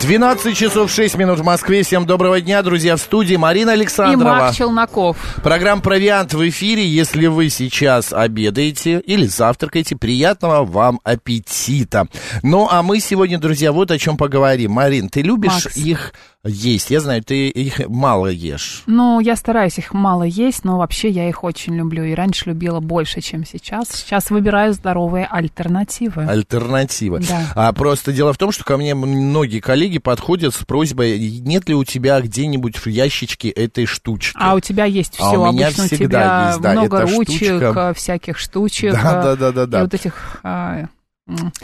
12 0.00 0.56
часов 0.56 0.90
6 0.90 1.16
минут 1.18 1.40
в 1.40 1.44
Москве. 1.44 1.82
Всем 1.82 2.06
доброго 2.06 2.40
дня, 2.40 2.62
друзья, 2.62 2.96
в 2.96 3.00
студии 3.00 3.36
Марина 3.36 3.70
И 3.70 3.72
Александрова. 3.74 4.34
Марк 4.34 4.54
Челноков. 4.56 5.18
Программа 5.42 5.82
«Провиант» 5.82 6.32
в 6.32 6.48
эфире. 6.48 6.86
Если 6.88 7.26
вы 7.26 7.50
сейчас 7.50 8.12
обедаете 8.12 9.00
или 9.00 9.26
завтракаете, 9.26 9.96
приятного 9.96 10.64
вам 10.64 11.00
аппетита. 11.04 12.08
Ну, 12.42 12.66
а 12.70 12.82
мы 12.82 12.98
сегодня, 13.00 13.38
друзья, 13.38 13.72
вот 13.72 13.90
о 13.90 13.98
чем 13.98 14.16
поговорим. 14.16 14.72
Марин, 14.72 15.10
ты 15.10 15.20
любишь 15.20 15.64
Макс. 15.64 15.76
их 15.76 16.14
есть? 16.44 16.90
Я 16.90 17.00
знаю, 17.00 17.22
ты 17.22 17.48
их 17.48 17.86
мало 17.88 18.26
ешь. 18.28 18.82
Ну, 18.86 19.20
я 19.20 19.36
стараюсь 19.36 19.78
их 19.78 19.92
мало 19.92 20.22
есть, 20.22 20.64
но 20.64 20.78
вообще 20.78 21.08
я 21.10 21.28
их 21.28 21.44
очень 21.44 21.74
люблю. 21.76 22.02
И 22.04 22.14
раньше 22.14 22.48
любила 22.48 22.80
больше, 22.80 23.20
чем 23.20 23.44
сейчас. 23.44 23.88
Сейчас 23.90 24.30
выбираю 24.30 24.72
здоровые 24.72 25.26
альтернативы. 25.30 26.24
Альтернатива. 26.24 27.18
Да. 27.20 27.52
А 27.54 27.72
просто 27.72 28.12
дело 28.12 28.32
в 28.32 28.38
том, 28.38 28.52
что 28.52 28.64
ко 28.64 28.76
мне 28.76 28.94
многие 28.94 29.60
коллеги 29.60 29.98
подходят 29.98 30.54
с 30.54 30.64
просьбой, 30.64 31.18
нет 31.40 31.68
ли 31.68 31.74
у 31.74 31.84
тебя 31.84 32.20
где-нибудь 32.20 32.76
в 32.78 32.86
ящичке 32.86 33.50
этой 33.50 33.84
штучки? 33.86 34.36
А 34.40 34.54
у 34.54 34.60
тебя 34.60 34.84
есть 34.86 35.16
А 35.20 35.28
все. 35.28 35.40
у 35.42 35.52
меня 35.52 35.66
Обычно 35.66 35.84
у 35.84 35.86
всегда 35.88 36.06
тебя 36.22 36.48
есть, 36.48 36.60
да, 36.62 36.72
много 36.72 37.00
ручек, 37.02 37.36
штучка. 37.60 37.90
э, 37.90 37.94
всяких 37.94 38.38
штучек. 38.38 38.92
Да, 38.94 39.20
э, 39.20 39.22
да, 39.22 39.36
да, 39.36 39.52
да, 39.52 39.66
да. 39.66 39.78
И 39.80 39.82
вот 39.82 39.94
этих... 39.94 40.40
а, 40.42 40.78
м, 40.80 40.90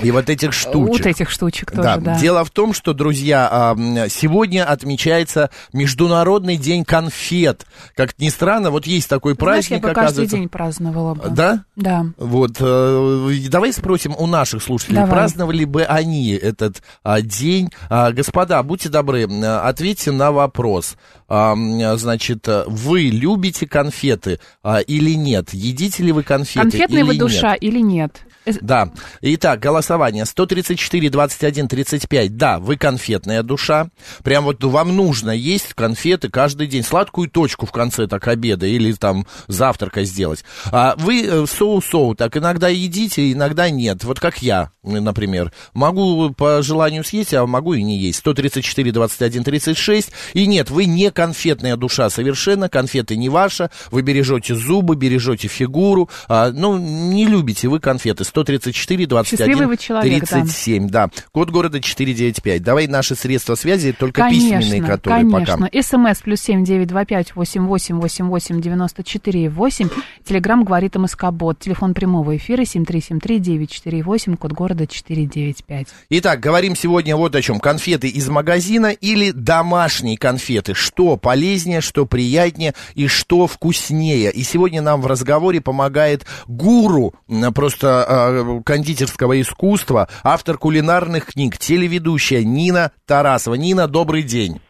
И 0.01 0.11
вот 0.11 0.29
этих 0.30 0.52
штучек. 0.52 0.98
Вот 0.98 1.06
этих 1.06 1.30
штучек 1.30 1.70
тоже, 1.70 1.83
Да. 1.83 1.97
да. 1.97 2.19
Дело 2.19 2.45
в 2.45 2.51
том, 2.51 2.73
что, 2.73 2.93
друзья, 2.93 3.49
а, 3.51 3.77
сегодня 4.09 4.65
отмечается 4.65 5.51
Международный 5.73 6.57
день 6.57 6.85
конфет. 6.85 7.66
Как 7.95 8.18
ни 8.18 8.29
странно, 8.29 8.71
вот 8.71 8.87
есть 8.87 9.09
такой 9.09 9.35
Знаешь, 9.35 9.66
я 9.66 9.79
праздник, 9.79 9.82
бы 9.88 9.93
каждый 9.95 10.26
день 10.26 10.49
праздновала 10.49 11.15
бы. 11.15 11.29
Да? 11.30 11.65
Да. 11.76 12.07
Вот, 12.18 12.57
э, 12.60 13.35
давай 13.49 13.73
спросим 13.73 14.15
у 14.18 14.26
наших 14.26 14.63
слушателей, 14.63 14.96
Давай. 14.96 15.10
праздновали 15.10 15.65
бы 15.65 15.85
они 15.85 16.30
этот 16.32 16.82
а, 17.02 17.21
день? 17.21 17.71
А, 17.91 18.13
господа, 18.13 18.63
будьте 18.63 18.88
добры, 18.88 19.24
ответьте 19.24 20.13
на 20.13 20.32
вопрос. 20.32 20.96
Значит, 21.29 22.46
вы 22.66 23.02
любите 23.02 23.66
конфеты 23.66 24.38
или 24.87 25.15
нет? 25.16 25.52
Едите 25.52 26.02
ли 26.04 26.13
вы 26.13 26.23
конфеты 26.23 26.71
Конфетная 26.71 26.98
или 27.01 27.07
вы 27.07 27.15
нет? 27.15 27.21
душа 27.21 27.54
или 27.54 27.80
нет? 27.80 28.26
Э, 28.47 28.52
Да. 28.61 28.91
Итак, 29.21 29.61
голосование 29.61 30.25
134, 30.25 31.11
21, 31.11 31.69
35. 31.69 32.37
Да, 32.37 32.59
вы 32.59 32.77
конфетная 32.77 33.43
душа. 33.43 33.88
Прям 34.23 34.45
вот 34.45 34.63
вам 34.63 34.95
нужно 34.97 35.30
есть 35.30 35.75
конфеты 35.75 36.30
каждый 36.30 36.66
день. 36.69 36.83
Сладкую 36.83 37.29
точку 37.29 37.66
в 37.66 37.73
конце 37.73 38.07
так 38.07 38.27
обеда 38.29 38.66
или 38.66 38.93
там 38.93 39.27
завтрака 39.49 40.05
сделать. 40.05 40.45
А 40.71 40.95
вы 40.97 41.25
э, 41.25 41.45
соу-соу 41.47 42.15
так 42.15 42.37
иногда 42.37 42.69
едите, 42.69 43.33
иногда 43.33 43.69
нет. 43.69 44.05
Вот 44.05 44.21
как 44.21 44.43
я, 44.43 44.71
например. 44.83 45.53
Могу 45.75 46.31
по 46.31 46.63
желанию 46.63 47.05
съесть, 47.05 47.35
а 47.35 47.47
могу 47.47 47.75
и 47.75 47.83
не 47.83 47.99
есть. 47.99 48.21
134, 48.21 48.93
21, 48.93 49.45
36. 49.45 50.13
И 50.35 50.47
нет, 50.47 50.71
вы 50.71 50.87
не 50.87 51.10
конфетная 51.10 51.77
душа 51.77 52.09
совершенно. 52.10 52.69
Конфеты 52.69 53.16
не 53.16 53.29
ваша. 53.29 53.71
Вы 53.91 54.03
бережете 54.03 54.55
зубы, 54.55 54.95
бережете 54.95 55.49
фигуру. 55.49 56.09
А, 56.29 56.51
ну, 56.53 56.79
не 56.79 57.27
любите 57.27 57.69
вы 57.69 57.81
конфеты. 57.81 58.25
134, 58.37 59.06
21, 59.06 59.38
Счастливый 59.38 59.66
вы 59.66 59.76
человек, 59.79 60.20
да. 60.20 60.40
37. 60.40 60.88
Да. 60.88 61.09
Код 61.32 61.51
города 61.51 61.80
495. 61.80 62.62
Давай 62.62 62.87
наши 62.87 63.15
средства 63.15 63.54
связи, 63.54 63.92
только 63.92 64.22
Конечно, 64.22 64.59
письменные, 64.59 64.82
которые 64.82 65.22
конечно. 65.22 65.69
пока. 65.70 65.82
СМС 65.82 66.19
плюс 66.20 66.41
семь 66.41 66.62
девять 66.62 66.88
два 66.88 67.06
пять 67.06 67.34
восемь 67.34 67.66
восемь 67.66 67.96
восемь 67.96 68.26
восемь 68.26 68.60
девяносто 68.60 69.02
четыре 69.02 69.48
восемь. 69.48 69.88
Телеграмм 70.25 70.64
говорит 70.64 70.96
МСК 70.96 71.30
Бот. 71.30 71.60
Телефон 71.60 71.94
прямого 71.94 72.36
эфира 72.36 72.66
семь 72.66 72.84
три 72.84 73.00
семь 73.00 73.20
три 73.20 73.38
девять 73.38 73.70
четыре 73.70 74.02
восемь. 74.02 74.36
Код 74.36 74.52
города 74.52 74.86
четыре 74.86 75.25
девять 75.25 75.64
пять. 75.64 75.88
Итак, 76.10 76.41
говорим 76.41 76.76
сегодня 76.76 77.16
вот 77.16 77.34
о 77.34 77.41
чем. 77.41 77.58
Конфеты 77.58 78.08
из 78.08 78.28
магазина 78.28 78.88
или 78.88 79.30
домашние 79.30 80.19
конфеты. 80.19 80.75
Что 80.75 81.16
полезнее, 81.16 81.80
что 81.80 82.04
приятнее 82.04 82.75
и 82.94 83.06
что 83.06 83.46
вкуснее. 83.46 84.30
И 84.30 84.42
сегодня 84.42 84.82
нам 84.82 85.00
в 85.00 85.06
разговоре 85.06 85.62
помогает 85.62 86.26
гуру 86.46 87.14
просто 87.54 88.25
э, 88.31 88.62
кондитерского 88.64 89.41
искусства, 89.41 90.09
автор 90.22 90.59
кулинарных 90.59 91.26
книг, 91.26 91.59
телеведущая 91.59 92.44
Нина 92.44 92.92
Тарасова. 93.06 93.54
Нина, 93.54 93.88
добрый 93.88 94.22
день. 94.22 94.60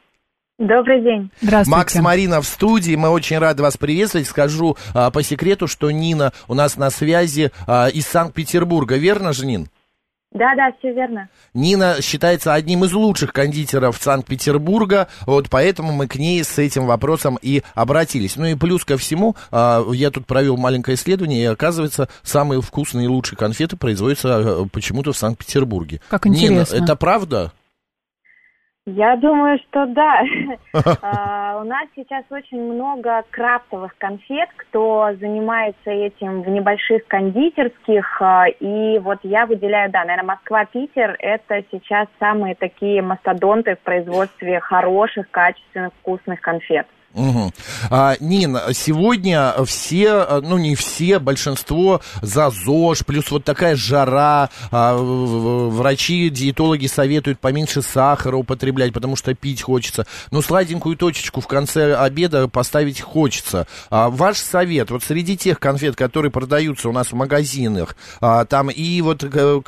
Добрый 0.59 1.03
день. 1.03 1.31
Здравствуйте. 1.43 1.79
Макс 1.79 1.95
Марина 1.97 2.41
в 2.41 2.47
студии. 2.47 2.95
Мы 2.95 3.11
очень 3.11 3.39
рады 3.39 3.63
вас 3.63 3.77
приветствовать. 3.77 4.27
Скажу 4.27 4.77
а, 4.95 5.11
по 5.11 5.23
секрету, 5.23 5.67
что 5.67 5.91
Нина 5.91 6.33
у 6.49 6.55
нас 6.55 6.79
на 6.79 6.89
связи 6.89 7.51
а, 7.67 7.89
из 7.89 8.07
Санкт-Петербурга. 8.07 8.97
Верно 8.97 9.35
же, 9.35 9.45
Нин? 9.45 9.69
Да, 10.37 10.55
да, 10.55 10.71
все 10.79 10.93
верно. 10.93 11.29
Нина 11.55 11.97
считается 12.03 12.53
одним 12.53 12.85
из 12.85 12.93
лучших 12.93 13.33
кондитеров 13.33 13.97
Санкт-Петербурга, 13.97 15.09
вот 15.25 15.49
поэтому 15.49 15.93
мы 15.93 16.07
к 16.07 16.17
ней 16.17 16.45
с 16.45 16.59
этим 16.59 16.85
вопросом 16.87 17.39
и 17.41 17.63
обратились. 17.75 18.37
Ну 18.37 18.45
и 18.45 18.55
плюс 18.55 18.85
ко 18.85 18.99
всему, 18.99 19.35
а, 19.51 19.83
я 19.93 20.11
тут 20.11 20.27
провел 20.27 20.59
маленькое 20.59 20.97
исследование, 20.97 21.43
и 21.43 21.47
оказывается, 21.47 22.09
самые 22.23 22.61
вкусные 22.61 23.07
и 23.07 23.09
лучшие 23.09 23.39
конфеты 23.39 23.77
производятся 23.77 24.37
а, 24.37 24.69
почему-то 24.71 25.13
в 25.13 25.17
Санкт-Петербурге. 25.17 26.03
Как 26.09 26.27
Нина, 26.27 26.61
интересно. 26.61 26.85
это 26.85 26.97
правда? 26.97 27.53
Я 28.89 29.17
думаю, 29.17 29.59
что 29.69 29.87
да. 29.87 30.23
А, 31.03 31.59
У 31.61 31.65
нас 31.65 31.89
сейчас 31.97 32.25
очень 32.31 32.63
много 32.73 33.25
крафтовых 33.31 33.97
конфет, 33.99 34.49
кто 34.57 35.11
занимается 35.19 35.91
этим 35.91 36.43
в 36.43 36.49
небольших 36.49 37.07
кондитерских. 37.09 38.23
а, 38.23 38.47
И 38.49 38.99
вот 39.01 39.19
я 39.25 39.47
выделяю, 39.47 39.91
да, 39.91 40.05
наверное, 40.05 40.37
Москва-Питер– 40.37 41.17
это 41.19 41.65
сейчас 41.73 42.07
самые 42.21 42.55
такие 42.55 43.03
мастодонты 43.03 43.75
в 43.75 43.81
производстве 43.81 44.61
хороших, 44.61 45.29
качественных, 45.33 45.93
вкусных 46.01 46.41
конфет. 46.41 46.87
Мгм. 47.17 47.53
А, 47.91 48.17
Нин, 48.21 48.59
сегодня 48.75 49.55
все, 49.65 50.41
ну 50.43 50.59
не 50.59 50.75
все, 50.75 51.19
большинство 51.19 52.03
за 52.21 52.51
ЗОЖ, 52.51 53.05
плюс 53.07 53.31
вот 53.31 53.43
такая 53.43 53.75
жара, 53.75 54.51
а, 54.71 54.97
врачи, 54.97 56.29
диетологи 56.29 56.87
советуют 56.87 57.39
поменьше 57.39 57.81
сахара 57.81 58.37
употреблять, 58.37 58.93
потому 58.93 59.17
что 59.17 59.35
пить 59.35 59.63
хочется. 59.63 60.07
Но 60.31 60.43
сладенькую 60.43 60.97
точечку 60.97 61.41
в 61.41 61.47
конце 61.47 61.97
обеда 61.97 62.49
поставить 62.49 63.01
хочется. 63.01 63.67
А, 63.89 64.11
ваш 64.11 64.37
совет, 64.37 64.91
вот 64.91 65.03
среди 65.03 65.39
тех 65.39 65.59
конфет, 65.59 65.97
которые 65.97 66.31
продаются 66.31 66.91
у 66.91 66.93
нас 66.93 67.13
в 67.13 67.15
магазинах, 67.15 67.97
а, 68.21 68.45
там 68.45 68.69
и 68.69 69.01
вот 69.01 69.25
э, 69.25 69.61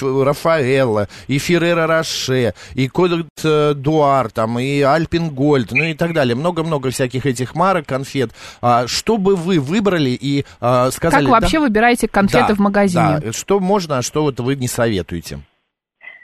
Рафаэлло, 0.00 1.08
и 1.26 1.38
Феррера 1.38 1.86
Роше, 1.86 2.54
и 2.74 2.88
Код 2.88 3.26
э, 3.44 3.74
Дуар, 3.74 4.30
там, 4.30 4.58
и 4.58 4.80
Альпин 4.80 5.28
Гольд, 5.28 5.72
ну 5.72 5.84
и 5.84 5.92
так 5.92 6.14
далее. 6.14 6.34
Много-много 6.70 6.90
всяких 6.90 7.26
этих 7.26 7.54
марок, 7.54 7.86
конфет. 7.86 8.30
А, 8.62 8.86
что 8.86 9.16
бы 9.16 9.34
вы 9.34 9.58
выбрали 9.58 10.10
и 10.10 10.44
а, 10.60 10.90
сказали... 10.90 11.24
Как 11.24 11.32
вообще 11.32 11.58
да, 11.58 11.64
выбираете 11.64 12.08
конфеты 12.08 12.48
да, 12.48 12.54
в 12.54 12.58
магазине? 12.58 13.18
Да, 13.20 13.32
что 13.32 13.58
можно, 13.58 13.98
а 13.98 14.02
что 14.02 14.22
вот 14.22 14.38
вы 14.38 14.54
не 14.54 14.68
советуете? 14.68 15.40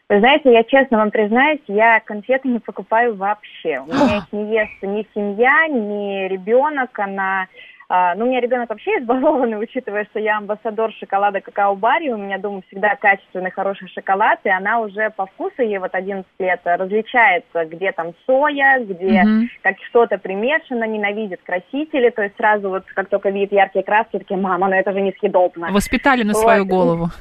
Вы 0.08 0.20
знаете, 0.20 0.52
я 0.52 0.62
честно 0.62 0.98
вам 0.98 1.10
признаюсь, 1.10 1.60
я 1.66 1.98
конфеты 1.98 2.48
не 2.48 2.60
покупаю 2.60 3.16
вообще. 3.16 3.80
У 3.80 3.86
меня 3.86 4.18
их 4.18 4.24
не 4.30 4.54
ест 4.54 4.82
ни 4.82 5.04
семья, 5.14 5.66
ни 5.68 6.28
ребенок. 6.28 6.96
Она, 6.96 7.46
а, 7.88 8.16
ну, 8.16 8.24
у 8.24 8.28
меня 8.28 8.40
ребенок 8.40 8.68
вообще 8.68 8.98
избалованный, 8.98 9.58
учитывая, 9.62 10.04
что 10.06 10.18
я 10.18 10.38
амбассадор 10.38 10.92
шоколада 10.92 11.40
какао-бари. 11.40 12.10
У 12.10 12.16
меня 12.16 12.38
дома 12.38 12.62
всегда 12.66 12.96
качественный, 12.96 13.50
хороший 13.50 13.88
шоколад, 13.88 14.40
и 14.44 14.48
она 14.48 14.80
уже 14.80 15.10
по 15.10 15.26
вкусу, 15.26 15.62
ей 15.62 15.78
вот 15.78 15.94
11 15.94 16.26
лет, 16.38 16.60
различается, 16.64 17.64
где 17.66 17.92
там 17.92 18.12
соя, 18.26 18.80
где 18.84 19.22
Мгм. 19.22 19.48
как 19.62 19.76
что-то 19.88 20.18
примешано, 20.18 20.84
ненавидит 20.84 21.40
красители. 21.42 22.10
То 22.10 22.22
есть 22.22 22.36
сразу 22.36 22.70
вот, 22.70 22.84
как 22.86 23.08
только 23.08 23.30
видит 23.30 23.52
яркие 23.52 23.84
краски, 23.84 24.18
такие, 24.18 24.38
мама, 24.38 24.68
ну 24.68 24.74
это 24.74 24.92
же 24.92 25.00
несъедобно. 25.00 25.70
Воспитали 25.70 26.24
на 26.24 26.34
свою 26.34 26.64
Вот. 26.64 26.70
голову. 26.70 27.08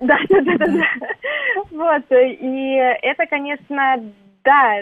Да, 0.00 0.16
да, 0.30 0.40
да, 0.40 0.56
да, 0.56 0.66
да. 0.66 0.86
Вот, 1.70 2.04
и 2.10 2.74
это, 3.02 3.26
конечно, 3.26 4.02
да, 4.42 4.78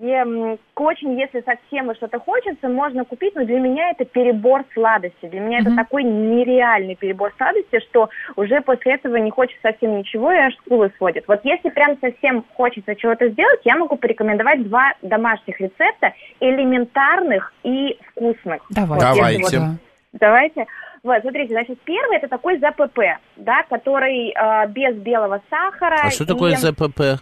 е- 0.00 0.22
м, 0.22 0.58
очень, 0.76 1.18
если 1.18 1.42
совсем 1.42 1.94
что-то 1.94 2.18
хочется, 2.18 2.68
можно 2.68 3.04
купить, 3.04 3.34
но 3.34 3.44
для 3.44 3.58
меня 3.60 3.90
это 3.90 4.04
перебор 4.04 4.64
сладостей. 4.74 5.28
Для 5.28 5.40
меня 5.40 5.58
это 5.60 5.70
Мгм. 5.70 5.76
такой 5.78 6.02
нереальный 6.04 6.94
перебор 6.94 7.32
сладостей, 7.36 7.80
что 7.80 8.08
уже 8.36 8.60
после 8.60 8.94
этого 8.94 9.16
не 9.16 9.30
хочется 9.30 9.60
совсем 9.62 9.98
ничего, 9.98 10.32
и 10.32 10.36
аж 10.36 10.54
скулы 10.56 10.90
сводит. 10.96 11.24
Вот 11.28 11.40
если 11.44 11.70
прям 11.70 11.96
совсем 12.00 12.44
хочется 12.54 12.94
чего-то 12.96 13.28
сделать, 13.28 13.60
я 13.64 13.76
могу 13.76 13.96
порекомендовать 13.96 14.62
два 14.64 14.94
домашних 15.02 15.60
рецепта, 15.60 16.12
элементарных 16.40 17.52
и 17.62 17.98
вкусных. 18.10 18.62
Давай. 18.70 18.98
Вот, 18.98 19.16
Давайте. 19.16 19.58
вот 19.58 19.70
Давайте. 20.12 20.66
Вот, 21.02 21.20
смотрите, 21.20 21.52
значит, 21.52 21.78
первый 21.84 22.16
это 22.16 22.28
такой 22.28 22.56
ЗПП, 22.58 23.18
да, 23.36 23.62
который 23.68 24.30
э, 24.30 24.68
без 24.68 24.94
белого 24.96 25.42
сахара. 25.50 25.98
А 26.04 26.10
что 26.10 26.24
и 26.24 26.26
такое 26.26 26.56
ЗПП? 26.56 27.20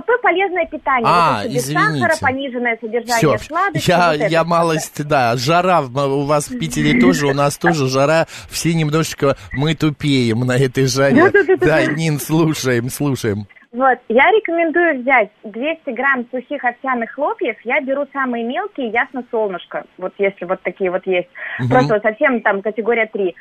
ПП 0.00 0.10
полезное 0.22 0.66
питание. 0.66 1.06
А, 1.06 1.42
Вот 1.42 1.52
без 1.52 1.64
извините. 1.64 1.98
сахара, 2.00 2.14
пониженное 2.20 2.78
содержание 2.80 3.38
Все, 3.38 3.46
сладостей. 3.46 3.92
я, 3.92 4.08
вот 4.12 4.30
я 4.30 4.44
малость, 4.44 5.06
да, 5.06 5.36
жара 5.36 5.82
у 5.82 6.24
вас 6.24 6.48
в 6.48 6.58
Питере 6.58 7.00
тоже, 7.00 7.26
у 7.26 7.34
нас 7.34 7.56
тоже 7.58 7.88
жара, 7.88 8.26
все 8.48 8.74
немножечко 8.74 9.36
мы 9.52 9.74
тупеем 9.74 10.40
на 10.40 10.56
этой 10.56 10.86
жаре. 10.86 11.30
Да, 11.60 11.84
Нин, 11.86 12.18
слушаем, 12.18 12.88
слушаем. 12.90 13.46
Вот, 13.72 13.98
я 14.08 14.30
рекомендую 14.30 15.02
взять 15.02 15.30
200 15.42 15.90
грамм 15.96 16.24
сухих 16.30 16.64
овсяных 16.64 17.10
хлопьев. 17.10 17.56
Я 17.64 17.80
беру 17.80 18.06
самые 18.12 18.44
мелкие, 18.44 18.88
ясно, 18.90 19.24
солнышко. 19.32 19.82
Вот 19.98 20.12
если 20.18 20.44
вот 20.44 20.62
такие 20.62 20.92
вот 20.92 21.04
есть. 21.06 21.28
Просто 21.68 21.94
вот 21.94 22.02
совсем 22.02 22.40
там 22.42 22.62
категория 22.62 23.06
3. 23.12 23.34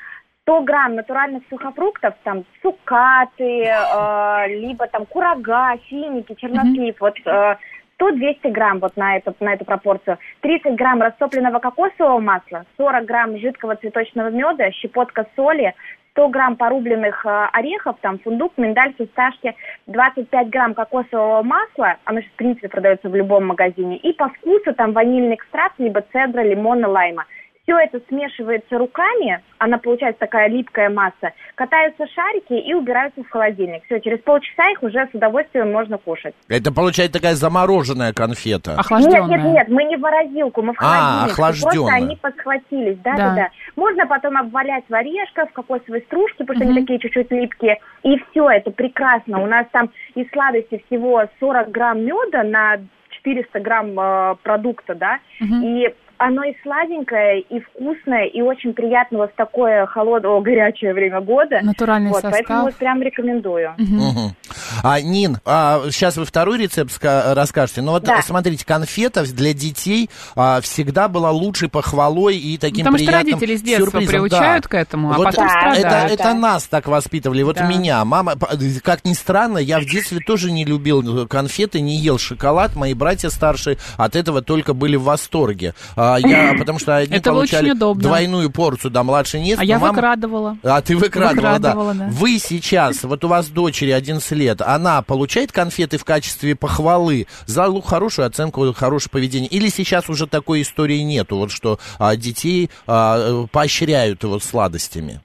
100 0.44 0.62
грамм 0.62 0.96
натуральных 0.96 1.44
сухофруктов, 1.50 2.16
там 2.24 2.44
цукаты, 2.62 3.64
э, 3.64 4.48
либо 4.48 4.88
там 4.88 5.06
курага, 5.06 5.78
финики, 5.88 6.36
чернослив. 6.36 6.96
Вот 7.00 7.16
э, 7.26 7.56
100-200 8.00 8.52
грамм 8.52 8.80
вот 8.80 8.98
на 8.98 9.18
эту, 9.18 9.34
на 9.40 9.54
эту 9.54 9.66
пропорцию. 9.66 10.18
30 10.42 10.76
грамм 10.76 11.02
растопленного 11.02 11.60
кокосового 11.60 12.20
масла, 12.20 12.66
40 12.78 13.06
грамм 13.06 13.38
жидкого 13.38 13.76
цветочного 13.78 14.30
меда, 14.30 14.72
щепотка 14.72 15.26
соли, 15.36 15.74
100 16.12 16.28
грамм 16.28 16.56
порубленных 16.58 17.26
э, 17.26 17.48
орехов, 17.54 17.96
там 18.02 18.20
фундук, 18.20 18.54
миндаль, 18.58 18.94
фисташки, 18.98 19.56
25 19.88 20.50
грамм 20.50 20.74
кокосового 20.74 21.42
масла, 21.42 21.96
оно 22.04 22.20
сейчас, 22.20 22.34
в 22.34 22.36
принципе, 22.36 22.68
продается 22.68 23.10
в 23.10 23.16
любом 23.16 23.48
магазине, 23.48 23.98
и 23.98 24.14
по 24.14 24.28
вкусу 24.28 24.74
там 24.76 24.92
ванильный 24.92 25.36
экстракт, 25.36 25.80
либо 25.80 26.02
цедра, 26.12 26.42
лимона, 26.42 26.88
лайма. 26.88 27.26
Все 27.64 27.78
это 27.78 28.02
смешивается 28.10 28.78
руками, 28.78 29.42
она 29.58 29.78
получается 29.78 30.20
такая 30.20 30.50
липкая 30.50 30.90
масса, 30.90 31.32
катаются 31.56 32.06
шарики 32.08 32.52
и 32.54 32.74
убираются 32.74 33.24
в 33.24 33.30
холодильник. 33.30 33.86
Все, 33.86 34.02
через 34.02 34.20
полчаса 34.20 34.70
их 34.72 34.84
уже 34.84 35.08
с 35.10 35.16
удовольствием 35.16 35.72
можно 35.72 35.98
кушать. 35.98 36.34
Это 36.50 36.74
получается 36.74 37.22
такая 37.22 37.36
замороженная 37.36 38.12
конфета. 38.12 38.76
Охлажденная. 38.78 39.22
Нет, 39.30 39.44
нет, 39.44 39.54
нет, 39.54 39.68
мы 39.70 39.86
не 39.86 39.96
в 39.96 40.02
морозилку, 40.02 40.62
мы 40.62 40.74
в 40.74 40.78
А, 40.80 40.84
холодильник. 40.84 41.32
охлаждённая. 41.32 41.74
Просто 41.74 41.96
они 41.96 42.16
подхватились, 42.18 42.98
да, 42.98 43.12
Да. 43.16 43.30
да, 43.30 43.36
да. 43.36 43.50
Можно 43.78 44.08
потом 44.08 44.38
обвалять 44.38 44.84
в 44.90 44.94
орешках, 44.94 45.50
в 45.50 45.54
кокосовой 45.54 46.02
стружке, 46.02 46.44
потому 46.44 46.60
что 46.66 46.70
они 46.70 46.82
такие 46.82 47.00
чуть-чуть 47.00 47.32
липкие. 47.32 47.80
И 48.04 48.18
все, 48.30 48.50
это 48.50 48.72
прекрасно. 48.72 49.42
У 49.42 49.46
нас 49.46 49.66
там 49.72 49.90
из 50.16 50.30
сладости 50.32 50.84
всего 50.88 51.24
40 51.40 51.72
грамм 51.72 52.02
меда 52.04 52.44
на 52.44 52.78
400 53.10 53.60
грамм 53.62 53.98
э, 53.98 54.36
продукта, 54.44 54.96
да, 54.96 55.20
и 55.40 55.94
оно 56.18 56.44
и 56.44 56.56
сладенькое, 56.64 57.42
и 57.42 57.60
вкусное, 57.60 58.26
и 58.26 58.42
очень 58.42 58.74
приятно 58.74 59.20
вот 59.20 59.32
в 59.32 59.36
такое 59.36 59.86
холодное, 59.86 60.40
горячее 60.42 60.94
время 60.94 61.22
года. 61.22 61.60
Натуральный 61.62 62.10
вот, 62.10 62.22
состав. 62.22 62.32
Поэтому 62.32 62.62
вот 62.64 62.76
прям 62.76 63.02
рекомендую. 63.02 63.74
Мгм. 63.78 64.36
А, 64.82 65.00
Нин, 65.02 65.38
а, 65.46 65.84
сейчас 65.92 66.18
вы 66.18 66.26
второй 66.26 66.58
рецепт 66.58 66.92
ска- 66.92 67.34
расскажете. 67.34 67.82
Но 67.82 67.92
вот 67.94 68.04
Да. 68.04 68.22
смотрите, 68.22 68.66
конфета 68.66 69.24
для 69.24 69.54
детей 69.54 70.10
а, 70.36 70.62
всегда 70.62 71.08
была 71.08 71.32
лучшей 71.32 71.70
похвалой 71.70 72.38
и 72.38 72.58
таким 72.58 72.80
Потому 72.86 72.98
что 72.98 73.06
приятным 73.08 73.34
родители 73.36 73.58
с 73.58 73.62
детства 73.62 73.86
сюрпризом. 73.86 74.12
приучают 74.14 74.64
Да. 74.64 74.70
к 74.70 74.74
этому, 74.74 75.12
а 75.14 75.18
Вот 75.18 75.26
потом 75.26 75.46
Да, 75.46 75.50
страдают. 75.50 75.80
это, 75.80 75.90
да, 75.90 76.08
это 76.08 76.34
нас 76.34 76.64
так 76.66 76.88
воспитывали. 76.88 77.44
Вот 77.44 77.56
Да. 77.58 77.66
меня. 77.68 78.04
Мама, 78.06 78.36
как 78.84 79.06
ни 79.06 79.14
странно, 79.14 79.58
я 79.58 79.80
в 79.80 79.86
детстве 79.86 80.20
тоже 80.26 80.52
не 80.52 80.66
любил 80.66 81.28
конфеты, 81.28 81.82
не 81.82 81.98
ел 81.98 82.18
шоколад. 82.18 82.76
Мои 82.76 82.94
братья 82.94 83.30
старшие 83.30 83.78
от 83.98 84.16
этого 84.16 84.42
только 84.42 84.74
были 84.74 84.96
в 84.96 85.04
восторге. 85.04 85.74
А, 85.96 86.18
я, 86.18 86.54
потому 86.58 86.80
что 86.80 86.96
они 86.98 87.18
Это 87.18 87.32
получали 87.32 87.74
двойную 87.74 88.50
порцию, 88.50 88.92
да, 88.92 89.04
младше 89.04 89.40
нет. 89.40 89.60
А 89.60 89.64
я 89.64 89.80
мама- 89.80 89.94
выкрадывала. 89.94 90.58
а 90.64 90.82
ты 90.82 90.96
выкрадывала, 90.96 91.54
Выкрадывала, 91.54 91.94
да. 91.94 92.06
да. 92.06 92.12
Вы 92.12 92.40
сейчас, 92.40 93.04
вот 93.04 93.24
у 93.24 93.28
вас 93.28 93.48
дочери 93.48 93.92
11 93.92 94.32
лет, 94.32 94.62
она 94.66 95.02
получает 95.02 95.52
конфеты 95.52 95.98
в 95.98 96.06
качестве 96.06 96.56
похвалы 96.56 97.28
за 97.46 97.70
хорошую 97.82 98.28
оценку, 98.28 98.74
хорошее 98.74 99.10
поведение? 99.12 99.50
Или 99.50 99.70
сейчас 99.70 100.10
уже 100.10 100.28
такой 100.28 100.62
истории 100.62 101.00
нету, 101.00 101.38
вот 101.38 101.52
что 101.52 101.80
а, 102.00 102.16
детей 102.16 102.70
а, 102.88 103.46
поощряют 103.52 104.24
вот 104.24 104.44
сладостями? 104.44 105.22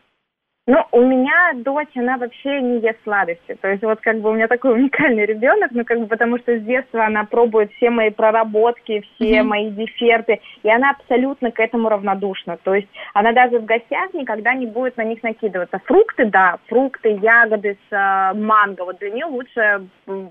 Ну, 0.68 0.84
у 0.92 1.00
меня 1.00 1.54
дочь, 1.54 1.96
она 1.96 2.18
вообще 2.18 2.60
не 2.60 2.80
ест 2.80 2.98
сладости. 3.02 3.56
То 3.62 3.68
есть 3.68 3.82
вот 3.82 4.00
как 4.02 4.20
бы 4.20 4.28
у 4.28 4.34
меня 4.34 4.48
такой 4.48 4.74
уникальный 4.78 5.24
ребенок, 5.24 5.70
ну 5.72 5.82
как 5.82 5.98
бы 5.98 6.06
потому 6.06 6.36
что 6.36 6.58
с 6.58 6.62
детства 6.62 7.06
она 7.06 7.24
пробует 7.24 7.72
все 7.72 7.88
мои 7.88 8.10
проработки, 8.10 9.02
все 9.14 9.42
мои 9.42 9.70
десерты, 9.70 10.40
и 10.62 10.70
она 10.70 10.90
абсолютно 10.90 11.52
к 11.52 11.58
этому 11.58 11.88
равнодушна. 11.88 12.58
То 12.62 12.74
есть 12.74 12.88
она 13.14 13.32
даже 13.32 13.60
в 13.60 13.64
гостях 13.64 14.12
никогда 14.12 14.52
не 14.52 14.66
будет 14.66 14.98
на 14.98 15.04
них 15.04 15.22
накидываться. 15.22 15.80
Фрукты, 15.86 16.26
да, 16.26 16.58
фрукты, 16.68 17.18
ягоды 17.22 17.78
с 17.88 17.94
э, 17.94 18.38
манго. 18.38 18.84
Вот 18.84 18.98
для 18.98 19.08
нее 19.08 19.24
лучшая 19.24 19.80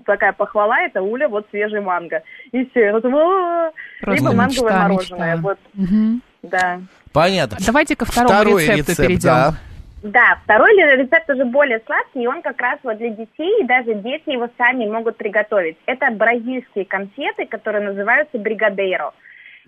такая 0.06 0.32
похвала 0.32 0.80
это 0.82 1.02
Уля, 1.02 1.28
вот 1.28 1.48
свежий 1.50 1.80
манго. 1.80 2.22
И 2.52 2.64
все, 2.66 2.90
она 2.90 3.00
там, 3.00 3.12
либо 4.14 4.32
манговое 4.32 4.72
мороженое. 4.72 5.36
Вот, 5.38 5.58
да. 6.42 6.80
Понятно. 7.12 7.56
Давайте 7.66 7.96
ко 7.96 8.04
второму 8.04 8.28
Второй 8.28 8.62
рецепту 8.62 8.92
рецепт, 8.92 8.98
перейдем. 8.98 9.30
да. 9.30 9.54
Да, 10.02 10.38
второй 10.44 10.76
рецепт 10.76 11.28
уже 11.28 11.44
более 11.44 11.80
сладкий, 11.84 12.22
и 12.22 12.26
он 12.26 12.40
как 12.42 12.60
раз 12.60 12.78
вот 12.84 12.98
для 12.98 13.10
детей, 13.10 13.60
и 13.60 13.66
даже 13.66 13.94
дети 13.94 14.30
его 14.30 14.48
сами 14.56 14.86
могут 14.86 15.16
приготовить. 15.16 15.76
Это 15.86 16.10
бразильские 16.12 16.84
конфеты, 16.84 17.46
которые 17.46 17.84
называются 17.84 18.38
бригадейро. 18.38 19.12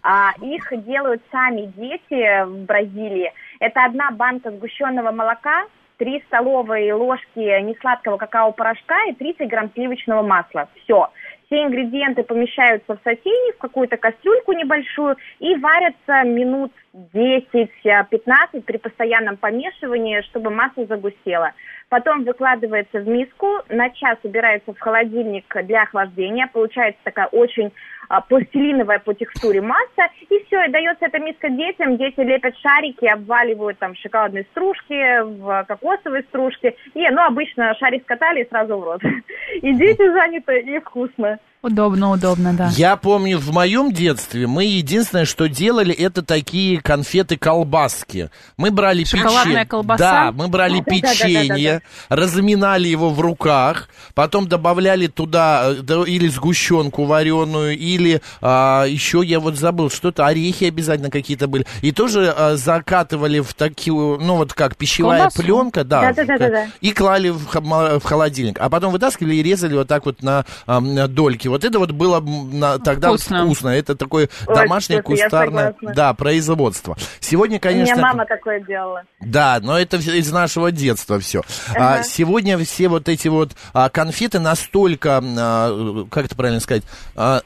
А, 0.02 0.32
их 0.40 0.72
делают 0.84 1.20
сами 1.32 1.72
дети 1.76 2.44
в 2.44 2.64
Бразилии. 2.64 3.32
Это 3.58 3.84
одна 3.84 4.10
банка 4.12 4.50
сгущенного 4.50 5.10
молока, 5.10 5.64
3 5.98 6.22
столовые 6.28 6.94
ложки 6.94 7.60
несладкого 7.60 8.16
какао-порошка 8.16 8.96
и 9.08 9.14
30 9.14 9.48
грамм 9.48 9.70
сливочного 9.74 10.22
масла. 10.22 10.68
Все. 10.76 11.10
Все 11.46 11.64
ингредиенты 11.64 12.22
помещаются 12.22 12.94
в 12.94 13.00
сотейник, 13.04 13.56
в 13.56 13.58
какую-то 13.58 13.96
кастрюльку 13.96 14.52
небольшую 14.52 15.16
и 15.40 15.56
варятся 15.56 16.22
минут 16.22 16.72
10-15 16.94 18.62
при 18.62 18.76
постоянном 18.78 19.36
помешивании, 19.36 20.22
чтобы 20.22 20.50
масса 20.50 20.86
загустела. 20.86 21.52
Потом 21.88 22.24
выкладывается 22.24 23.00
в 23.00 23.08
миску, 23.08 23.62
на 23.68 23.90
час 23.90 24.18
убирается 24.22 24.72
в 24.72 24.78
холодильник 24.78 25.44
для 25.64 25.82
охлаждения. 25.82 26.48
Получается 26.52 27.00
такая 27.02 27.26
очень 27.26 27.72
а, 28.08 28.20
пластилиновая 28.20 28.98
по 29.00 29.14
текстуре 29.14 29.60
масса. 29.60 30.08
И 30.28 30.44
все, 30.46 30.64
и 30.64 30.70
дается 30.70 31.06
эта 31.06 31.18
миска 31.18 31.48
детям. 31.48 31.96
Дети 31.96 32.20
лепят 32.20 32.56
шарики, 32.58 33.06
обваливают 33.06 33.78
там 33.78 33.94
в 33.94 33.98
шоколадные 33.98 34.44
стружки, 34.52 35.22
в 35.22 35.64
кокосовые 35.66 36.22
стружки. 36.24 36.76
И, 36.94 37.08
ну, 37.08 37.22
обычно 37.22 37.74
шарик 37.74 38.02
скатали 38.04 38.42
и 38.42 38.48
сразу 38.48 38.76
в 38.78 38.84
рот. 38.84 39.02
И 39.62 39.74
дети 39.74 40.12
заняты, 40.12 40.60
и 40.60 40.78
вкусно. 40.78 41.38
Удобно, 41.62 42.12
удобно, 42.12 42.54
да. 42.54 42.70
Я 42.74 42.96
помню, 42.96 43.38
в 43.38 43.52
моем 43.52 43.92
детстве 43.92 44.46
мы 44.46 44.64
единственное, 44.64 45.26
что 45.26 45.46
делали, 45.46 45.94
это 45.94 46.22
такие 46.22 46.80
конфеты-колбаски. 46.80 48.30
Мы 48.56 48.70
брали 48.70 49.04
Шоколадная 49.04 49.44
печенье. 49.44 49.66
колбаса? 49.66 49.98
Да, 49.98 50.32
мы 50.32 50.48
брали 50.48 50.80
печенье, 50.80 51.82
разминали 52.08 52.88
его 52.88 53.10
в 53.10 53.20
руках, 53.20 53.90
потом 54.14 54.48
добавляли 54.48 55.06
туда 55.06 55.64
э, 55.66 55.82
да, 55.82 56.02
или 56.04 56.28
сгущенку 56.28 57.04
вареную, 57.04 57.76
или 57.76 58.22
а, 58.40 58.86
еще 58.86 59.20
я 59.22 59.38
вот 59.38 59.56
забыл, 59.56 59.90
что-то, 59.90 60.26
орехи 60.26 60.64
обязательно 60.64 61.10
какие-то 61.10 61.46
были. 61.46 61.66
И 61.82 61.92
тоже 61.92 62.32
а, 62.34 62.56
закатывали 62.56 63.40
в 63.40 63.52
такую, 63.52 64.18
ну 64.18 64.36
вот 64.36 64.54
как 64.54 64.76
пищевая 64.76 65.24
Колбасу? 65.24 65.42
пленка, 65.42 65.84
да, 65.84 66.00
Да-да-да-да-да. 66.00 66.68
и 66.80 66.92
клали 66.92 67.28
в, 67.28 68.00
холодильник. 68.02 68.58
А 68.60 68.70
потом 68.70 68.92
вытаскивали 68.92 69.34
и 69.34 69.42
резали 69.42 69.74
вот 69.74 69.88
так 69.88 70.06
вот 70.06 70.22
на, 70.22 70.46
на 70.66 71.06
дольки. 71.06 71.49
Вот 71.50 71.64
это 71.64 71.78
вот 71.78 71.90
было 71.92 72.20
на- 72.20 72.78
тогда 72.78 73.08
Вкусно. 73.08 73.44
вкусно. 73.44 73.68
Это 73.68 73.94
такое 73.94 74.28
Ой, 74.46 74.54
домашнее 74.54 75.02
кустарное 75.02 75.74
да, 75.82 76.14
производство. 76.14 76.96
Сегодня, 77.20 77.58
У 77.62 77.66
меня 77.66 77.84
конечно... 77.84 78.02
мама 78.02 78.26
такое 78.26 78.60
делала. 78.60 79.02
Да, 79.20 79.58
но 79.62 79.78
это 79.78 79.96
из 79.98 80.30
нашего 80.32 80.70
детства 80.70 81.18
все. 81.20 81.42
А, 81.76 82.02
сегодня 82.02 82.58
все 82.58 82.88
вот 82.88 83.08
эти 83.08 83.28
вот 83.28 83.52
а, 83.72 83.88
конфеты 83.88 84.38
настолько, 84.38 85.22
а, 85.22 86.06
как 86.10 86.26
это 86.26 86.36
правильно 86.36 86.60
сказать, 86.60 86.84
а, 87.16 87.42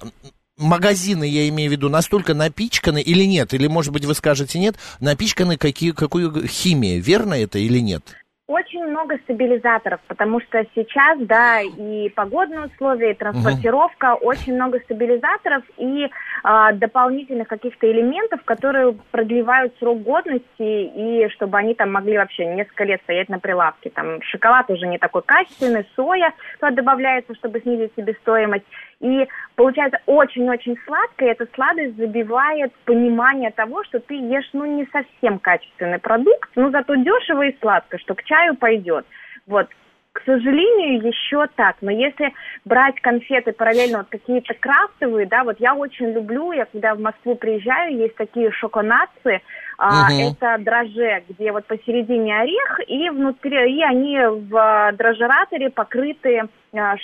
магазины, 0.57 1.25
я 1.25 1.49
имею 1.49 1.71
в 1.71 1.73
виду, 1.73 1.89
настолько 1.89 2.35
напичканы 2.35 3.01
или 3.01 3.25
нет? 3.25 3.55
Или, 3.55 3.67
может 3.67 3.93
быть, 3.93 4.05
вы 4.05 4.15
скажете 4.15 4.59
нет, 4.59 4.77
напичканы 5.01 5.57
какие, 5.57 5.91
какую 5.93 6.47
химией, 6.47 7.01
верно 7.01 7.35
это 7.35 7.59
или 7.59 7.79
нет? 7.81 8.03
Очень 8.47 8.85
много 8.85 9.17
стабилизаторов, 9.25 10.03
потому 10.07 10.39
что 10.39 10.67
сейчас, 10.75 11.19
да, 11.21 11.63
и 11.63 12.11
погодные 12.11 12.67
условия, 12.67 13.13
и 13.13 13.15
транспортировка, 13.15 14.17
очень 14.17 14.55
много 14.55 14.81
стабилизаторов 14.81 15.63
и 15.79 16.11
а, 16.43 16.73
дополнительных 16.73 17.49
каких-то 17.49 17.91
элементов, 17.91 18.43
которые 18.45 18.99
продлевают 19.11 19.75
срок 19.79 20.03
годности, 20.03 20.45
и 20.59 21.27
чтобы 21.31 21.57
они 21.57 21.75
там 21.75 21.91
могли 21.91 22.19
вообще 22.19 22.45
несколько 22.45 22.85
лет 22.85 23.01
стоять 23.05 23.31
на 23.31 23.39
прилавке. 23.39 23.89
Там 23.89 24.21
шоколад 24.21 24.69
уже 24.69 24.87
не 24.89 24.99
такой 24.99 25.23
качественный, 25.23 25.89
соя 25.97 26.35
туда 26.61 26.71
добавляется, 26.71 27.35
чтобы 27.37 27.61
снизить 27.61 27.93
себестоимость. 27.97 28.67
И 29.01 29.27
получается 29.57 30.01
очень-очень 30.07 30.77
сладко, 30.87 31.25
и 31.25 31.29
эта 31.29 31.47
сладость 31.55 31.97
забивает 31.97 32.73
понимание 32.85 33.51
того, 33.51 33.85
что 33.85 34.01
ты 34.01 34.15
ешь, 34.15 34.49
ну, 34.53 34.65
не 34.65 34.87
совсем 34.87 35.39
качественный 35.39 35.99
продукт, 35.99 36.51
но 36.55 36.71
зато 36.71 36.95
дешево 36.95 37.43
и 37.43 37.57
сладко, 37.61 37.99
что 37.99 38.15
к 38.15 38.23
чаю 38.25 38.57
пойдет. 38.57 39.07
Вот. 39.47 39.69
к 40.13 40.23
сожалению, 40.25 41.09
еще 41.09 41.49
так. 41.57 41.77
Но 41.81 41.91
если 41.91 42.33
брать 42.65 43.01
конфеты 43.01 43.53
параллельно, 43.53 43.99
вот 43.99 44.07
какие-то 44.11 44.55
крафтовые, 44.55 45.27
да, 45.27 45.43
вот 45.43 45.59
я 45.59 45.75
очень 45.75 46.13
люблю, 46.13 46.53
я 46.53 46.67
когда 46.67 46.95
в 46.95 47.01
Москву 47.01 47.35
приезжаю, 47.35 47.97
есть 47.97 48.15
такие 48.15 48.53
шоконации, 48.53 49.43
а, 49.77 50.13
это 50.13 50.57
дрожже, 50.61 51.25
где 51.29 51.51
вот 51.51 51.67
посередине 51.67 52.39
орех, 52.39 52.81
и 52.87 53.11
внутри, 53.11 53.77
и 53.77 53.83
они 53.83 54.17
в 54.21 54.57
а, 54.57 54.93
дрожжераторе 54.93 55.71
покрыты 55.71 56.45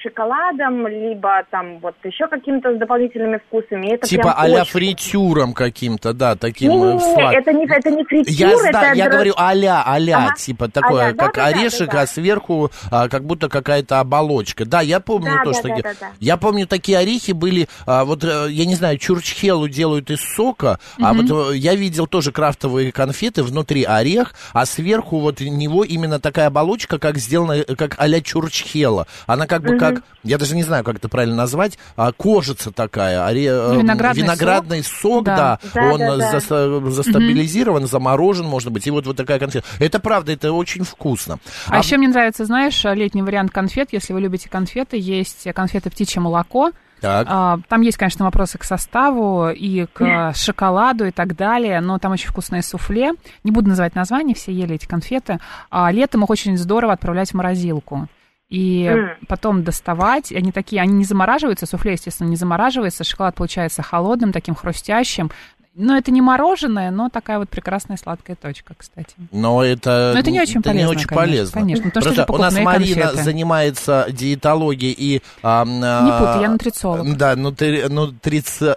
шоколадом, 0.03 0.87
либо 0.89 1.45
там 1.51 1.79
вот 1.79 1.95
еще 2.05 2.27
какими-то 2.27 2.75
дополнительными 2.77 3.39
вкусами. 3.47 3.95
Это 3.95 4.07
Типа 4.09 4.33
а-ля 4.37 4.63
очень 4.63 4.71
фритюром 4.73 5.53
каким-то, 5.53 6.13
да, 6.13 6.37
таким 6.37 6.71
э, 6.73 6.75
не-не-не, 6.75 7.15
слад- 7.15 7.35
это 7.35 7.53
не, 7.53 7.65
это 7.67 7.91
не 7.91 8.05
фритюр, 8.05 8.35
Я, 8.35 8.51
это 8.53 8.93
я 8.95 9.07
дрож- 9.07 9.11
говорю 9.13 9.35
а-ля, 9.37 9.83
а-ля, 9.87 10.19
Ага. 10.19 10.35
типа 10.37 10.69
такое, 10.69 11.05
А-ля, 11.07 11.15
как 11.15 11.35
да-да-да, 11.35 11.59
орешек, 11.59 11.87
да-да. 11.89 12.01
а 12.03 12.07
сверху 12.07 12.71
а, 12.91 13.09
как 13.09 13.25
будто 13.25 13.49
какая-то 13.49 14.01
оболочка. 14.01 14.65
Да, 14.65 14.81
я 14.81 15.01
помню 15.01 15.31
Да, 15.39 15.45
тоже 15.45 15.63
да, 15.63 15.69
такие. 15.69 15.83
да-да-да. 15.83 16.07
Я 16.19 16.37
помню, 16.37 16.67
такие 16.67 16.99
орехи 16.99 17.33
были, 17.33 17.69
а, 17.87 18.05
вот, 18.05 18.25
э, 18.25 18.47
я 18.51 18.65
не 18.67 18.75
знаю, 18.75 18.99
чурчхелу 18.99 19.69
делают 19.69 20.11
из 20.11 20.21
сока, 20.21 20.79
а 21.01 21.13
вот 21.15 21.53
э, 21.53 21.57
я 21.57 21.75
видел 21.75 22.07
тоже 22.07 22.33
крафтовые 22.33 22.93
конфеты, 22.93 23.43
внутри 23.43 23.85
орех, 23.85 24.35
а 24.53 24.67
сверху 24.67 25.21
вот 25.21 25.41
него 25.41 25.85
именно 25.85 26.19
такая 26.21 26.49
оболочка, 26.49 26.99
как 26.99 27.19
сделана, 27.19 27.53
э, 27.53 27.75
как 27.77 27.95
а-ля 27.99 28.21
чурчхела. 28.21 29.07
Она 29.27 29.47
как 29.47 29.60
бы 29.63 29.79
как, 29.79 30.03
я 30.23 30.39
даже 30.39 30.55
не 30.57 30.63
знаю, 30.63 30.85
как 30.85 30.97
это 30.97 31.09
правильно 31.09 31.37
назвать, 31.37 31.79
а, 31.97 32.13
кожица 32.13 32.71
такая, 32.71 33.21
оре- 33.29 33.47
э, 33.51 33.77
Виноградный 33.79 34.23
виноградный 34.23 34.83
сок, 34.85 35.25
Да. 35.25 35.37
да, 35.37 35.59
Да, 35.75 35.93
он 35.93 35.99
да, 35.99 36.15
э, 36.15 36.19
да. 36.19 36.39
зас- 36.39 36.91
застабилизирован, 36.91 37.87
заморожен, 37.87 38.47
может 38.47 38.71
быть, 38.73 38.87
и 38.87 38.91
вот, 38.91 39.07
вот 39.07 39.17
такая 39.17 39.39
конфета. 39.39 39.67
Это 39.79 39.99
правда, 40.01 40.33
это 40.33 40.53
очень 40.53 40.85
вкусно. 40.85 41.39
А, 41.69 41.79
еще 41.79 41.97
мне 41.97 42.09
нравится, 42.09 42.45
знаешь, 42.45 42.83
летний 42.85 43.23
вариант 43.23 43.51
конфет. 43.51 43.89
Если 43.93 44.13
вы 44.13 44.21
любите 44.21 44.49
конфеты, 44.49 44.99
есть 44.99 45.47
конфеты 45.55 45.91
птичье 45.91 46.21
молоко. 46.21 46.71
Так. 47.01 47.27
А, 47.31 47.59
Там 47.69 47.81
есть, 47.81 47.97
конечно, 47.97 48.27
вопросы 48.27 48.59
к 48.59 48.65
составу 48.65 49.49
и 49.49 49.87
к 49.87 50.35
шоколаду 50.35 51.07
и 51.07 51.11
так 51.11 51.35
далее, 51.35 51.81
но 51.81 51.99
там 51.99 52.13
очень 52.13 52.29
вкусное 52.29 52.61
суфле. 52.61 53.13
Не 53.43 53.51
буду 53.53 53.71
называть 53.71 53.95
название, 53.95 54.35
все 54.35 54.53
ели 54.53 54.75
эти 54.75 54.85
конфеты. 54.87 55.39
А 55.71 55.91
летом 55.91 56.25
их 56.25 56.29
очень 56.31 56.59
здорово 56.59 56.93
отправлять 56.93 57.31
в 57.31 57.35
морозилку. 57.35 58.07
И 58.51 58.85
М. 58.85 59.11
потом 59.29 59.63
доставать. 59.63 60.33
Они 60.33 60.51
такие, 60.53 60.83
они 60.83 60.93
не 60.95 61.05
замораживаются, 61.05 61.67
суфле, 61.67 61.93
естественно, 61.93 62.29
не 62.29 62.37
замораживается. 62.37 63.05
Шоколад 63.05 63.35
получается 63.37 63.83
холодным, 63.83 64.33
таким 64.33 64.55
хрустящим. 64.57 65.31
Но 65.77 65.97
это 65.97 66.11
не 66.11 66.21
мороженое, 66.21 66.91
но 66.91 67.09
такая 67.11 67.39
вот 67.39 67.49
прекрасная 67.49 67.97
сладкая 67.97 68.35
точка, 68.35 68.75
кстати. 68.77 69.15
Но 69.31 69.63
это, 69.63 70.11
Но 70.15 70.19
это 70.21 70.33
не 70.33 70.41
очень 70.41 70.59
это 70.59 70.71
не 70.71 70.83
полезно, 70.85 70.91
очень 70.91 71.07
конечно, 71.07 71.17
полезно. 71.17 71.61
конечно, 71.61 71.85
потому 71.91 72.03
что 72.03 72.11
Просто 72.11 72.23
это 72.23 72.33
у 72.33 72.39
нас 72.39 72.55
Марина 72.65 73.03
конфеты. 73.03 73.23
занимается 73.23 74.07
диетологией 74.11 74.93
и... 74.99 75.23
а, 75.45 75.65
Не 75.65 76.11
путай, 76.19 76.43
я 76.43 76.51
нутрициолог. 76.51 77.17
Да, 77.17 77.37
нутри, 77.37 77.83
нутрици- 77.85 78.77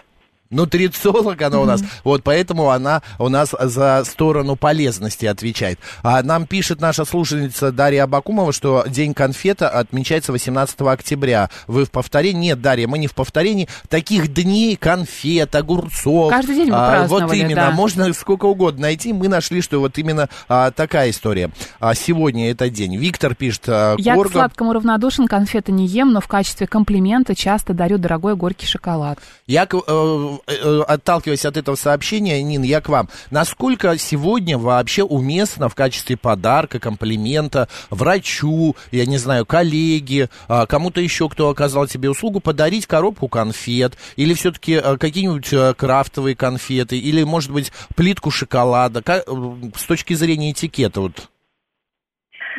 Нутрициолог 0.53 1.41
она 1.41 1.59
у 1.59 1.65
нас, 1.65 1.83
вот 2.03 2.23
поэтому 2.23 2.69
она 2.69 3.01
у 3.19 3.29
нас 3.29 3.53
за 3.59 4.03
сторону 4.05 4.55
полезности 4.55 5.25
отвечает. 5.25 5.79
А 6.03 6.21
нам 6.23 6.45
пишет 6.45 6.81
наша 6.81 7.05
слушательница 7.05 7.71
Дарья 7.71 8.03
Абакумова, 8.03 8.53
что 8.53 8.85
День 8.87 9.13
конфета 9.13 9.69
отмечается 9.69 10.31
18 10.31 10.81
октября. 10.81 11.49
Вы 11.67 11.85
в 11.85 11.91
повторении? 11.91 12.43
Нет, 12.49 12.61
Дарья, 12.61 12.87
мы 12.87 12.97
не 12.97 13.07
в 13.07 13.13
повторении. 13.15 13.67
Таких 13.89 14.33
дней 14.33 14.75
конфет, 14.75 15.55
огурцов. 15.55 16.29
Каждый 16.31 16.55
день 16.55 16.69
вы 16.69 16.75
а, 16.77 17.07
Вот 17.07 17.33
именно, 17.33 17.55
да. 17.55 17.71
можно 17.71 18.11
сколько 18.13 18.45
угодно 18.45 18.81
найти. 18.83 19.13
Мы 19.13 19.27
нашли, 19.27 19.61
что 19.61 19.79
вот 19.79 19.97
именно 19.97 20.29
а, 20.49 20.71
такая 20.71 21.09
история. 21.09 21.49
А, 21.79 21.93
сегодня 21.95 22.51
это 22.51 22.69
день. 22.69 22.97
Виктор 22.97 23.35
пишет, 23.35 23.63
а, 23.67 23.95
Я 23.97 24.13
к 24.15 24.17
Корго- 24.17 24.31
сладкому 24.31 24.73
равнодушен, 24.73 25.27
конфеты 25.27 25.71
не 25.71 25.87
ем, 25.87 26.11
но 26.11 26.21
в 26.21 26.27
качестве 26.27 26.67
комплимента 26.67 27.35
часто 27.35 27.73
дарю 27.73 27.97
дорогой 27.97 28.35
горький 28.35 28.65
шоколад. 28.67 29.19
Я, 29.47 29.65
к- 29.65 29.75
э, 29.87 30.37
отталкиваясь 30.45 31.45
от 31.45 31.57
этого 31.57 31.75
сообщения, 31.75 32.41
Нин, 32.41 32.63
я 32.63 32.81
к 32.81 32.89
вам. 32.89 33.09
Насколько 33.31 33.97
сегодня 33.97 34.57
вообще 34.57 35.03
уместно 35.03 35.69
в 35.69 35.75
качестве 35.75 36.17
подарка, 36.17 36.79
комплимента 36.79 37.67
врачу, 37.89 38.75
я 38.91 39.05
не 39.05 39.17
знаю, 39.17 39.45
коллеге, 39.45 40.29
а, 40.47 40.65
кому-то 40.65 41.01
еще, 41.01 41.29
кто 41.29 41.49
оказал 41.49 41.87
тебе 41.87 42.09
услугу, 42.09 42.39
подарить 42.39 42.87
коробку 42.87 43.27
конфет 43.27 43.97
или 44.15 44.33
все-таки 44.33 44.81
какие-нибудь 44.99 45.51
э, 45.53 45.73
крафтовые 45.75 46.35
конфеты 46.35 46.97
или, 46.97 47.23
может 47.23 47.51
быть, 47.51 47.71
плитку 47.95 48.31
шоколада 48.31 49.01
Ка- 49.01 49.23
э, 49.25 49.53
с 49.75 49.83
точки 49.83 50.13
зрения 50.13 50.51
этикета 50.51 51.01
вот 51.01 51.29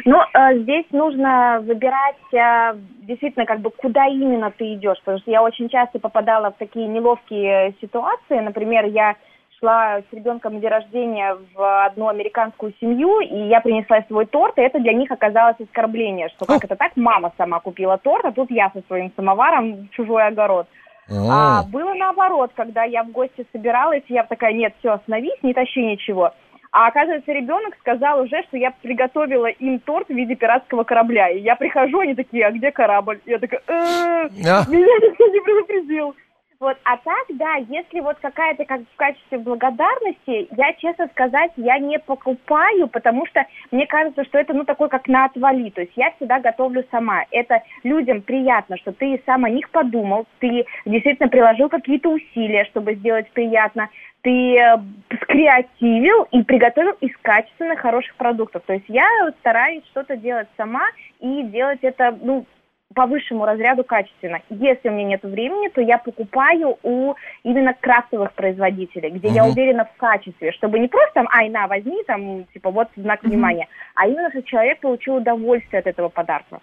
Ну, 0.05 0.19
э, 0.19 0.59
здесь 0.59 0.87
нужно 0.91 1.61
выбирать 1.63 2.17
э, 2.33 2.77
действительно, 3.03 3.47
как 3.47 3.61
бы, 3.61 3.71
куда 3.71 4.07
именно 4.07 4.51
ты 4.51 4.75
идешь, 4.75 4.99
потому 5.01 5.19
что 5.19 5.31
я 5.31 5.43
очень 5.43 5.69
часто 5.69 5.99
попадала 5.99 6.51
в 6.51 6.57
такие 6.57 6.87
неловкие 6.89 7.75
ситуации. 7.81 8.41
Например, 8.41 8.85
я 8.87 9.17
шла 9.59 10.01
с 10.01 10.13
ребенком 10.13 10.55
на 10.55 10.61
день 10.61 10.71
рождения 10.71 11.37
в 11.55 11.85
одну 11.87 12.09
американскую 12.09 12.75
семью, 12.81 13.21
и 13.21 13.49
я 13.49 13.61
принесла 13.61 14.03
свой 14.09 14.27
торт, 14.27 14.59
и 14.59 14.63
это 14.63 14.81
для 14.81 14.93
них 14.93 15.11
оказалось 15.11 15.61
оскорбление, 15.61 16.29
что 16.31 16.45
как 16.45 16.65
это 16.65 16.77
так, 16.77 16.93
мама 16.97 17.33
сама 17.39 17.61
купила 17.61 17.97
торт, 17.99 18.25
а 18.25 18.33
тут 18.33 18.51
я 18.51 18.71
со 18.75 18.83
своим 18.87 19.13
самоваром 19.17 19.87
в 19.87 19.91
чужой 19.91 20.27
огород. 20.27 20.67
А, 21.11 21.63
было 21.65 21.93
наоборот, 21.95 22.53
когда 22.55 22.85
я 22.85 23.05
в 23.05 23.11
гости 23.11 23.47
собиралась, 23.53 24.03
я 24.09 24.25
такая, 24.25 24.53
нет, 24.55 24.75
все, 24.79 24.93
остановись, 24.93 25.43
не 25.43 25.53
тащи 25.53 25.83
ничего. 25.83 26.33
А 26.77 26.89
оказывается, 26.89 27.31
ребенок 27.31 27.77
сказал 27.79 28.23
уже, 28.23 28.43
что 28.49 28.57
я 28.57 28.73
приготовила 28.83 29.47
им 29.47 29.79
торт 29.79 30.09
в 30.09 30.13
виде 30.13 30.35
пиратского 30.35 30.83
корабля. 30.83 31.29
И 31.29 31.39
я 31.39 31.55
прихожу, 31.55 32.01
они 32.01 32.17
такие, 32.17 32.45
а 32.45 32.51
где 32.51 32.73
корабль? 32.73 33.21
Я 33.27 33.39
такая, 33.39 33.61
«Э, 33.69 34.29
А. 34.45 34.65
меня 34.69 34.97
никто 35.09 35.25
не 35.29 35.41
предупредил. 35.41 36.17
Вот, 36.61 36.77
а 36.85 36.97
так, 36.99 37.25
да, 37.31 37.57
если 37.69 38.01
вот 38.01 38.17
какая-то 38.21 38.65
как 38.65 38.81
в 38.83 38.97
качестве 38.97 39.39
благодарности, 39.39 40.49
я, 40.57 40.73
честно 40.75 41.09
сказать, 41.09 41.51
я 41.57 41.79
не 41.79 41.99
покупаю, 41.99 42.87
потому 42.89 43.27
что 43.27 43.45
мне 43.71 43.87
кажется, 43.87 44.25
что 44.25 44.39
это, 44.39 44.55
ну, 44.55 44.65
такой 44.65 44.89
как 44.89 45.09
на 45.09 45.25
отвали, 45.25 45.71
то 45.71 45.81
есть 45.81 45.93
я 45.97 46.13
всегда 46.13 46.39
готовлю 46.39 46.85
сама. 46.91 47.25
Это 47.33 47.63
людям 47.83 48.23
приятно, 48.23 48.77
что 48.79 48.93
ты 48.93 49.21
сам 49.27 49.45
о 49.45 49.51
них 49.51 49.69
подумал, 49.71 50.27
ты 50.39 50.65
действительно 50.87 51.29
приложил 51.29 51.69
какие-то 51.69 52.11
усилия, 52.11 52.65
чтобы 52.67 52.95
сделать 52.95 53.31
приятно, 53.33 53.89
ты 54.23 54.57
э, 54.57 54.79
скреативил 55.23 56.23
и 56.31 56.43
приготовил 56.43 56.93
из 57.01 57.15
качественных, 57.21 57.81
хороших 57.81 58.15
продуктов. 58.17 58.63
То 58.67 58.73
есть 58.73 58.87
я 58.89 59.07
стараюсь 59.41 59.85
что-то 59.91 60.17
делать 60.17 60.49
сама 60.57 60.87
и 61.21 61.43
делать 61.43 61.81
это, 61.83 62.17
ну, 62.23 62.47
по 62.95 63.07
высшему 63.07 63.45
разряду 63.45 63.85
качественно. 63.85 64.41
Если 64.51 64.89
у 64.89 64.93
меня 64.93 65.09
нет 65.11 65.23
времени, 65.23 65.69
то 65.69 65.81
я 65.81 65.99
покупаю 65.99 66.79
у 66.83 67.15
именно 67.43 67.75
крафтовых 67.79 68.33
производителей, 68.35 69.11
где 69.11 69.29
я 69.29 69.43
Мгм. 69.45 69.53
уверена 69.53 69.85
в 69.85 69.97
качестве, 69.99 70.53
чтобы 70.53 70.79
не 70.79 70.89
просто 70.89 71.13
там, 71.15 71.29
ай, 71.33 71.49
на, 71.49 71.67
возьми, 71.67 72.03
там, 72.07 72.45
типа, 72.53 72.71
вот 72.71 72.89
знак 72.97 73.23
внимания, 73.23 73.69
а 73.95 74.07
именно, 74.07 74.31
чтобы 74.31 74.47
человек 74.47 74.81
получил 74.81 75.17
удовольствие 75.17 75.81
от 75.81 75.87
этого 75.87 76.09
подарка. 76.09 76.61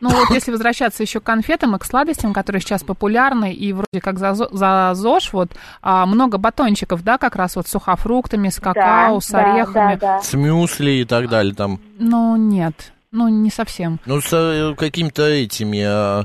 Ну 0.00 0.10
вот 0.10 0.30
если 0.30 0.50
возвращаться 0.50 1.02
еще 1.02 1.20
к 1.20 1.24
конфетам 1.24 1.74
и 1.74 1.78
к 1.78 1.84
сладостям, 1.84 2.32
которые 2.32 2.60
сейчас 2.60 2.82
популярны, 2.84 3.52
и 3.52 3.72
вроде 3.72 4.00
как 4.02 4.18
за, 4.18 4.34
за 4.34 4.90
ЗОЖ, 4.94 5.32
вот 5.32 5.48
а, 5.82 6.06
много 6.06 6.38
батончиков, 6.38 7.02
да, 7.02 7.18
как 7.18 7.36
раз 7.36 7.56
вот 7.56 7.66
с 7.66 7.70
сухофруктами, 7.70 8.48
с 8.48 8.60
какао, 8.60 9.14
Да, 9.14 9.20
с 9.20 9.30
да, 9.30 9.54
орехами. 9.54 9.94
да, 9.96 10.16
да. 10.16 10.18
с 10.20 10.34
мюсли 10.34 10.90
и 10.92 11.04
так 11.04 11.28
далее 11.28 11.54
там. 11.54 11.80
Ну 11.98 12.36
нет, 12.36 12.92
ну 13.10 13.28
не 13.28 13.50
совсем. 13.50 13.98
Ну, 14.06 14.20
с 14.20 14.32
э, 14.32 14.74
какими-то 14.76 15.26
этими, 15.26 16.20
э, 16.22 16.24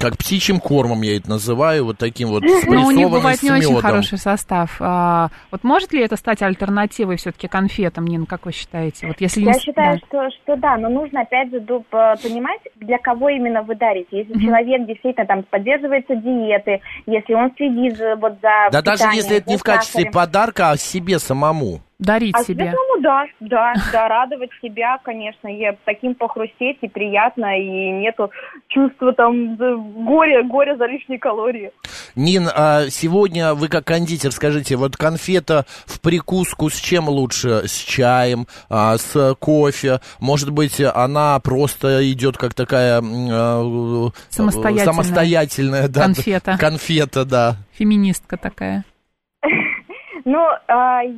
как 0.00 0.16
птичьим 0.16 0.58
кормом 0.58 1.02
я 1.02 1.16
это 1.16 1.30
называю, 1.30 1.84
вот 1.84 1.98
таким 1.98 2.28
вот 2.28 2.42
Но 2.42 2.48
у 2.48 2.50
них 2.50 2.62
спрессованным 2.62 3.10
бывает 3.10 3.42
не 3.42 3.52
очень 3.52 3.80
хороший 3.80 4.18
состав. 4.18 4.76
А, 4.80 5.28
вот 5.52 5.62
может 5.62 5.92
ли 5.92 6.02
это 6.02 6.16
стать 6.16 6.42
альтернативой 6.42 7.16
все-таки 7.16 7.46
конфетам, 7.46 8.04
Нина, 8.06 8.26
как 8.26 8.46
вы 8.46 8.52
считаете? 8.52 9.06
Вот 9.06 9.20
если 9.20 9.42
Я 9.42 9.52
не 9.52 9.60
считаю, 9.60 10.00
да. 10.00 10.06
что, 10.06 10.36
что 10.42 10.56
да, 10.56 10.76
но 10.76 10.88
нужно 10.88 11.20
опять 11.20 11.50
же 11.50 11.60
понимать, 11.60 12.60
для 12.76 12.98
кого 12.98 13.28
именно 13.28 13.62
вы 13.62 13.76
дарите. 13.76 14.08
Если 14.18 14.32
человек 14.44 14.86
действительно 14.88 15.26
там 15.26 15.44
поддерживается 15.44 16.16
диеты, 16.16 16.80
если 17.06 17.34
он 17.34 17.52
следит 17.56 17.96
за- 17.96 18.16
вот 18.16 18.32
за 18.42 18.70
Да 18.72 18.82
даже 18.82 19.04
если 19.14 19.36
это 19.36 19.50
не 19.50 19.56
в 19.56 19.62
качестве 19.62 20.02
сахарем. 20.02 20.12
подарка, 20.12 20.70
а 20.70 20.76
себе 20.76 21.20
самому. 21.20 21.80
Дарить 22.00 22.34
А 22.34 22.42
себе. 22.42 22.72
Ну 22.72 23.02
да, 23.02 23.24
да, 23.40 23.74
да, 23.92 24.08
радовать 24.08 24.50
себя, 24.62 24.98
конечно, 25.04 25.48
и 25.48 25.76
таким 25.84 26.14
похрустеть 26.14 26.78
и 26.80 26.88
приятно, 26.88 27.58
и 27.58 27.90
нету 27.92 28.30
чувства 28.68 29.12
там 29.12 29.56
горя, 29.56 30.42
горя 30.42 30.76
за 30.76 30.86
лишние 30.86 31.18
калории. 31.18 31.70
Нин, 32.16 32.48
а 32.52 32.88
сегодня 32.88 33.54
вы 33.54 33.68
как 33.68 33.84
кондитер, 33.84 34.32
скажите, 34.32 34.76
вот 34.76 34.96
конфета 34.96 35.66
в 35.86 36.00
прикуску 36.00 36.70
с 36.70 36.80
чем 36.80 37.08
лучше? 37.08 37.62
С 37.66 37.76
чаем, 37.76 38.46
а, 38.68 38.96
с 38.96 39.34
кофе? 39.38 40.00
Может 40.18 40.50
быть, 40.50 40.80
она 40.80 41.38
просто 41.40 42.10
идет 42.10 42.36
как 42.38 42.54
такая... 42.54 43.02
а, 43.02 44.10
Самостоятельная. 44.30 44.84
самостоятельная, 44.84 45.88
да. 45.88 46.02
Конфета. 46.02 46.56
Конфета, 46.58 47.24
да. 47.24 47.56
Феминистка 47.72 48.36
такая. 48.36 48.84
Ну, 50.24 50.46
э, 50.48 50.62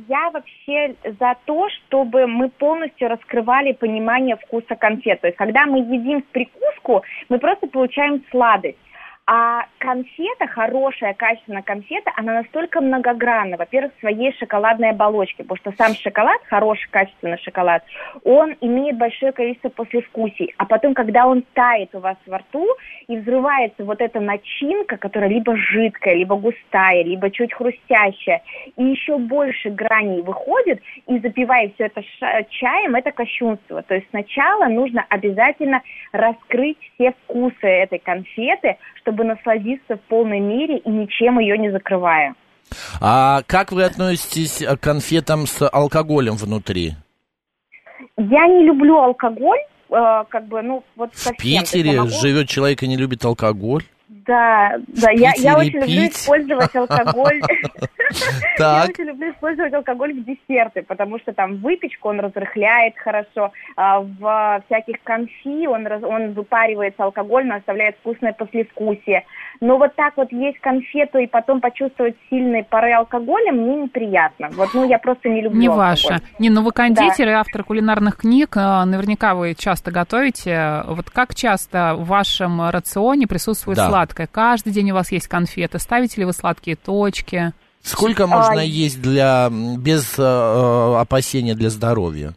я 0.07 0.29
вообще 0.31 0.95
за 1.19 1.35
то, 1.45 1.67
чтобы 1.69 2.27
мы 2.27 2.49
полностью 2.49 3.09
раскрывали 3.09 3.73
понимание 3.73 4.35
вкуса 4.37 4.75
конфет. 4.75 5.21
То 5.21 5.27
есть, 5.27 5.37
когда 5.37 5.65
мы 5.65 5.79
едим 5.79 6.21
в 6.21 6.25
прикуску, 6.25 7.03
мы 7.29 7.39
просто 7.39 7.67
получаем 7.67 8.23
сладость. 8.31 8.77
А 9.25 9.67
конфета, 9.77 10.47
хорошая, 10.47 11.13
качественная 11.13 11.61
конфета, 11.61 12.11
она 12.17 12.33
настолько 12.33 12.81
многогранна. 12.81 13.55
Во-первых, 13.55 13.93
в 13.95 13.99
своей 14.01 14.33
шоколадной 14.37 14.89
оболочке, 14.89 15.43
потому 15.43 15.57
что 15.57 15.71
сам 15.81 15.95
шоколад, 15.95 16.41
хороший, 16.49 16.89
качественный 16.89 17.37
шоколад, 17.37 17.85
он 18.25 18.57
имеет 18.59 18.97
большое 18.97 19.31
количество 19.31 19.69
послевкусий. 19.69 20.53
А 20.57 20.65
потом, 20.65 20.93
когда 20.93 21.25
он 21.25 21.43
тает 21.53 21.95
у 21.95 21.99
вас 21.99 22.17
во 22.25 22.39
рту 22.39 22.67
и 23.07 23.15
взрывается 23.17 23.85
вот 23.85 24.01
эта 24.01 24.19
начинка, 24.19 24.97
которая 24.97 25.29
либо 25.29 25.55
жидкая, 25.55 26.15
либо 26.15 26.35
густая, 26.35 27.03
либо 27.03 27.31
чуть 27.31 27.53
хрустящая, 27.53 28.41
и 28.75 28.83
еще 28.83 29.17
больше 29.17 29.69
граней 29.69 30.21
выходит, 30.21 30.81
и 31.07 31.19
запивая 31.19 31.71
все 31.75 31.85
это 31.85 32.03
чаем, 32.49 32.95
это 32.95 33.13
кощунство. 33.13 33.83
То 33.83 33.95
есть 33.95 34.07
сначала 34.09 34.65
нужно 34.65 35.05
обязательно 35.07 35.81
раскрыть 36.11 36.77
все 36.95 37.13
вкусы 37.23 37.67
этой 37.67 37.99
конфеты, 37.99 38.75
чтобы 38.95 39.12
насладиться 39.23 39.97
в 39.97 40.01
полной 40.09 40.39
мере 40.39 40.77
и 40.77 40.89
ничем 40.89 41.39
ее 41.39 41.57
не 41.57 41.71
закрывая. 41.71 42.33
А 43.01 43.41
как 43.45 43.71
вы 43.71 43.83
относитесь 43.83 44.63
к 44.65 44.77
конфетам 44.77 45.45
с 45.45 45.67
алкоголем 45.67 46.35
внутри? 46.35 46.93
Я 48.17 48.47
не 48.47 48.65
люблю 48.65 48.97
алкоголь, 48.97 49.59
э, 49.89 50.23
как 50.29 50.47
бы, 50.47 50.61
ну, 50.61 50.83
вот 50.95 51.13
В 51.13 51.17
совсем. 51.19 51.35
Я 51.51 51.61
Питере 51.61 51.97
могу- 51.99 52.09
живет 52.11 52.47
человек 52.47 52.81
и 52.83 52.87
не 52.87 52.97
любит 52.97 53.23
алкоголь? 53.25 53.83
Да, 54.25 54.73
да, 54.87 55.09
я, 55.11 55.31
я 55.37 55.57
очень 55.57 55.79
люблю 55.79 56.07
использовать 56.07 56.75
алкоголь. 56.75 57.41
Я 58.59 58.85
очень 58.87 59.05
люблю 59.05 59.31
использовать 59.31 59.73
алкоголь 59.73 60.13
в 60.13 60.23
десерты, 60.23 60.83
потому 60.83 61.17
что 61.19 61.33
там 61.33 61.57
выпечку 61.57 62.09
он 62.09 62.19
разрыхляет 62.19 62.93
хорошо, 62.97 63.51
а 63.75 64.01
в 64.01 64.61
всяких 64.67 65.01
конфи 65.03 65.65
он, 65.67 65.87
раз- 65.87 66.03
он 66.03 66.33
выпаривается 66.33 67.03
алкогольно, 67.05 67.55
оставляет 67.55 67.95
вкусное 67.97 68.33
послевкусие. 68.33 69.23
Но 69.61 69.77
вот 69.77 69.95
так 69.95 70.15
вот 70.17 70.31
есть 70.31 70.59
конфету 70.59 71.17
и 71.19 71.27
потом 71.27 71.59
почувствовать 71.61 72.15
сильные 72.29 72.63
пары 72.63 72.91
алкоголя 72.93 73.51
мне 73.51 73.83
неприятно. 73.83 74.49
Вот, 74.51 74.69
ну, 74.73 74.87
я 74.87 74.99
просто 74.99 75.29
не 75.29 75.41
люблю 75.41 75.59
Не 75.59 75.67
алкоголь. 75.67 75.87
ваша. 75.89 76.19
Не, 76.37 76.49
ну 76.49 76.61
вы 76.61 76.71
кондитер 76.71 77.29
и 77.29 77.31
автор 77.31 77.63
кулинарных 77.63 78.17
книг, 78.17 78.55
а, 78.57 78.85
наверняка 78.85 79.33
вы 79.33 79.55
часто 79.55 79.89
готовите. 79.91 80.83
Вот 80.87 81.09
как 81.09 81.33
часто 81.33 81.95
в 81.97 82.05
вашем 82.05 82.69
рационе 82.69 83.25
присутствует 83.25 83.77
Да. 83.77 83.87
сладкое? 83.87 84.02
Каждый 84.11 84.73
день 84.73 84.91
у 84.91 84.95
вас 84.95 85.11
есть 85.11 85.27
конфеты. 85.27 85.79
Ставите 85.79 86.21
ли 86.21 86.25
вы 86.25 86.33
сладкие 86.33 86.75
точки? 86.75 87.53
Сколько 87.81 88.27
можно 88.27 88.61
А, 88.61 88.63
есть 88.63 89.01
для 89.01 89.49
без 89.49 90.17
э, 90.17 90.21
э, 90.21 90.95
опасения 90.99 91.53
для 91.53 91.69
здоровья? 91.69 92.33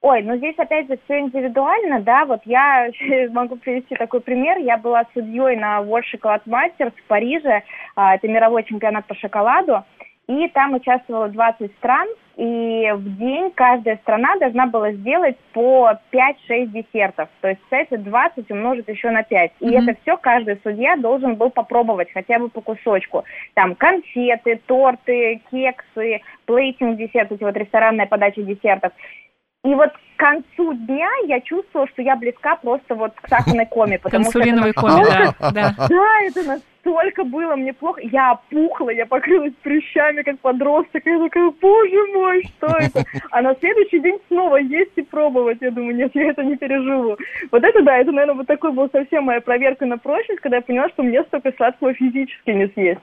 Ой, 0.00 0.22
ну 0.22 0.36
здесь 0.36 0.54
опять 0.56 0.86
же 0.88 0.98
все 1.04 1.18
индивидуально, 1.18 2.00
да, 2.00 2.24
вот 2.26 2.40
я 2.44 2.88
могу 3.32 3.56
привести 3.56 3.96
такой 3.96 4.20
пример, 4.20 4.58
я 4.58 4.78
была 4.78 5.02
судьей 5.12 5.56
на 5.56 5.80
World 5.80 6.04
Chocolate 6.14 6.44
Masters 6.46 6.92
в 6.96 7.08
Париже, 7.08 7.62
а, 7.96 8.14
это 8.14 8.28
мировой 8.28 8.62
чемпионат 8.64 9.06
по 9.06 9.14
шоколаду, 9.16 9.84
и 10.28 10.48
там 10.54 10.74
участвовало 10.74 11.28
20 11.28 11.72
стран, 11.78 12.06
и 12.36 12.92
в 12.92 13.16
день 13.16 13.50
каждая 13.54 13.96
страна 13.96 14.36
должна 14.36 14.66
была 14.66 14.92
сделать 14.92 15.36
по 15.52 15.98
5-6 16.12 16.66
десертов, 16.66 17.28
то 17.40 17.48
есть, 17.48 17.60
кстати, 17.62 17.96
20 17.96 18.50
умножить 18.50 18.88
еще 18.88 19.10
на 19.10 19.22
5, 19.22 19.52
и 19.60 19.66
Мгм. 19.66 19.88
это 19.88 19.98
все 20.02 20.16
каждый 20.18 20.60
судья 20.62 20.96
должен 20.96 21.36
был 21.36 21.50
попробовать 21.50 22.12
хотя 22.12 22.38
бы 22.38 22.50
по 22.50 22.60
кусочку, 22.60 23.24
там 23.54 23.74
конфеты, 23.74 24.60
торты, 24.66 25.40
кексы, 25.50 26.20
плейтинг 26.44 26.98
десерт, 26.98 27.32
эти 27.32 27.42
вот 27.42 27.56
ресторанная 27.56 28.06
подача 28.06 28.42
десертов, 28.42 28.92
и 29.64 29.74
вот 29.74 29.90
к 29.92 30.18
концу 30.18 30.74
дня 30.74 31.10
я 31.26 31.40
чувствовала, 31.40 31.88
что 31.88 32.02
я 32.02 32.16
близка 32.16 32.56
просто 32.56 32.94
вот 32.94 33.12
к 33.20 33.28
сахарной 33.28 33.66
коме. 33.66 33.98
Потому 33.98 34.24
что 34.24 34.34
Консулиновый 34.34 34.72
коми, 34.72 35.02
да, 35.04 35.34
да. 35.50 35.74
да, 35.88 36.22
это 36.26 36.60
настолько 36.86 37.24
было 37.24 37.56
мне 37.56 37.72
плохо. 37.72 38.00
Я 38.02 38.32
опухла, 38.32 38.90
я 38.90 39.06
покрылась 39.06 39.52
прыщами, 39.62 40.22
как 40.22 40.38
подросток. 40.40 41.02
Я 41.04 41.18
такая, 41.18 41.50
боже 41.60 42.06
мой, 42.14 42.42
что 42.44 42.66
это? 42.68 43.04
А 43.30 43.42
на 43.42 43.54
следующий 43.56 43.98
день 44.00 44.18
снова 44.28 44.56
есть 44.56 44.92
и 44.96 45.02
пробовать. 45.02 45.58
Я 45.60 45.70
думаю, 45.70 45.96
нет, 45.96 46.12
я 46.14 46.30
это 46.30 46.42
не 46.44 46.56
переживу. 46.56 47.16
Вот 47.50 47.64
это 47.64 47.82
да, 47.82 47.98
это, 47.98 48.12
наверное, 48.12 48.36
вот 48.36 48.46
такой 48.46 48.72
был 48.72 48.88
совсем 48.90 49.24
моя 49.24 49.40
проверка 49.40 49.86
на 49.86 49.98
прочность, 49.98 50.40
когда 50.40 50.56
я 50.56 50.62
поняла, 50.62 50.88
что 50.90 51.02
мне 51.02 51.22
столько 51.24 51.52
сладкого 51.56 51.94
физически 51.94 52.50
не 52.50 52.68
съесть. 52.68 53.00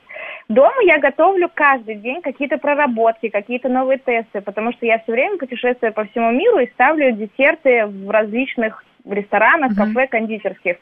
Дома 0.50 0.82
я 0.86 1.00
готовлю 1.00 1.50
каждый 1.54 1.96
день 1.96 2.22
какие-то 2.22 2.58
проработки, 2.58 3.30
какие-то 3.30 3.70
новые 3.70 3.98
тесты, 3.98 4.42
потому 4.42 4.72
что 4.74 4.86
я 4.86 5.00
все 5.00 5.12
время 5.12 5.38
путешествую 5.38 5.94
по 5.94 6.06
всему 6.06 6.32
миру 6.32 6.60
и 6.60 6.70
ставлю 6.72 7.12
десерты 7.12 7.86
в 7.86 8.10
различных 8.10 8.84
ресторанах, 9.06 9.72
Мгм. 9.72 9.94
кафе, 9.94 10.08
кондитерских. 10.08 10.78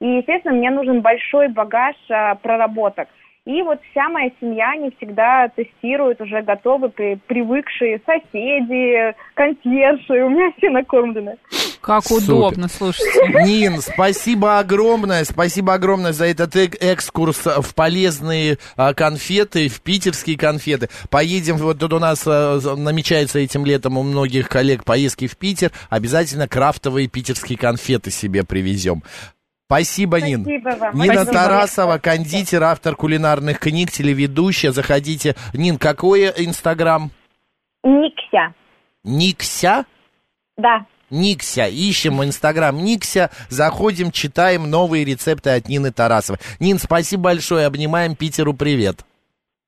И, 0.00 0.06
естественно, 0.06 0.54
мне 0.54 0.70
нужен 0.70 1.00
большой 1.00 1.48
багаж 1.48 1.96
а, 2.10 2.34
проработок. 2.36 3.08
И 3.46 3.62
вот 3.62 3.78
вся 3.92 4.08
моя 4.08 4.30
семья, 4.40 4.72
они 4.72 4.90
всегда 4.96 5.48
тестируют, 5.54 6.20
уже 6.20 6.42
готовы, 6.42 6.88
при- 6.88 7.14
привыкшие 7.28 8.00
соседи, 8.04 9.14
консьержи, 9.34 10.24
у 10.24 10.28
меня 10.28 10.50
все 10.58 10.68
накормлены. 10.68 11.36
Как 11.80 12.02
Супер. 12.02 12.34
удобно, 12.34 12.66
слушайте. 12.66 13.44
Нин, 13.44 13.80
спасибо 13.80 14.58
огромное, 14.58 15.22
спасибо 15.22 15.74
огромное 15.74 16.12
за 16.12 16.26
этот 16.26 16.56
эк- 16.56 16.76
экскурс 16.80 17.46
в 17.46 17.72
полезные 17.76 18.58
а, 18.76 18.92
конфеты, 18.94 19.68
в 19.68 19.80
питерские 19.80 20.36
конфеты. 20.36 20.88
Поедем, 21.08 21.56
вот 21.58 21.78
тут 21.78 21.92
у 21.92 22.00
нас 22.00 22.24
а, 22.26 22.58
намечается 22.76 23.38
этим 23.38 23.64
летом 23.64 23.96
у 23.96 24.02
многих 24.02 24.48
коллег 24.48 24.82
поездки 24.82 25.28
в 25.28 25.36
Питер, 25.38 25.70
обязательно 25.88 26.48
крафтовые 26.48 27.06
питерские 27.06 27.56
конфеты 27.56 28.10
себе 28.10 28.42
привезем. 28.42 29.04
Спасибо, 29.66 30.20
Нин. 30.20 30.42
Спасибо 30.42 30.76
вам. 30.78 30.94
Нина 30.94 31.14
Спасибо. 31.14 31.32
Тарасова, 31.32 31.98
кондитер, 31.98 32.62
автор 32.62 32.94
кулинарных 32.94 33.58
книг, 33.58 33.90
телеведущая. 33.90 34.70
Заходите. 34.70 35.34
Нин, 35.54 35.76
какой 35.76 36.26
инстаграм? 36.36 37.10
Никся, 37.82 38.54
Никся? 39.04 39.84
да. 40.56 40.86
Никся. 41.10 41.66
Ищем 41.68 42.22
инстаграм 42.24 42.76
Никся, 42.76 43.30
заходим, 43.48 44.10
читаем 44.10 44.68
новые 44.68 45.04
рецепты 45.04 45.50
от 45.50 45.68
Нины 45.68 45.92
Тарасовой. 45.92 46.40
Нин, 46.58 46.78
спасибо 46.78 47.24
большое, 47.24 47.66
обнимаем 47.66 48.16
Питеру, 48.16 48.54
привет. 48.54 49.04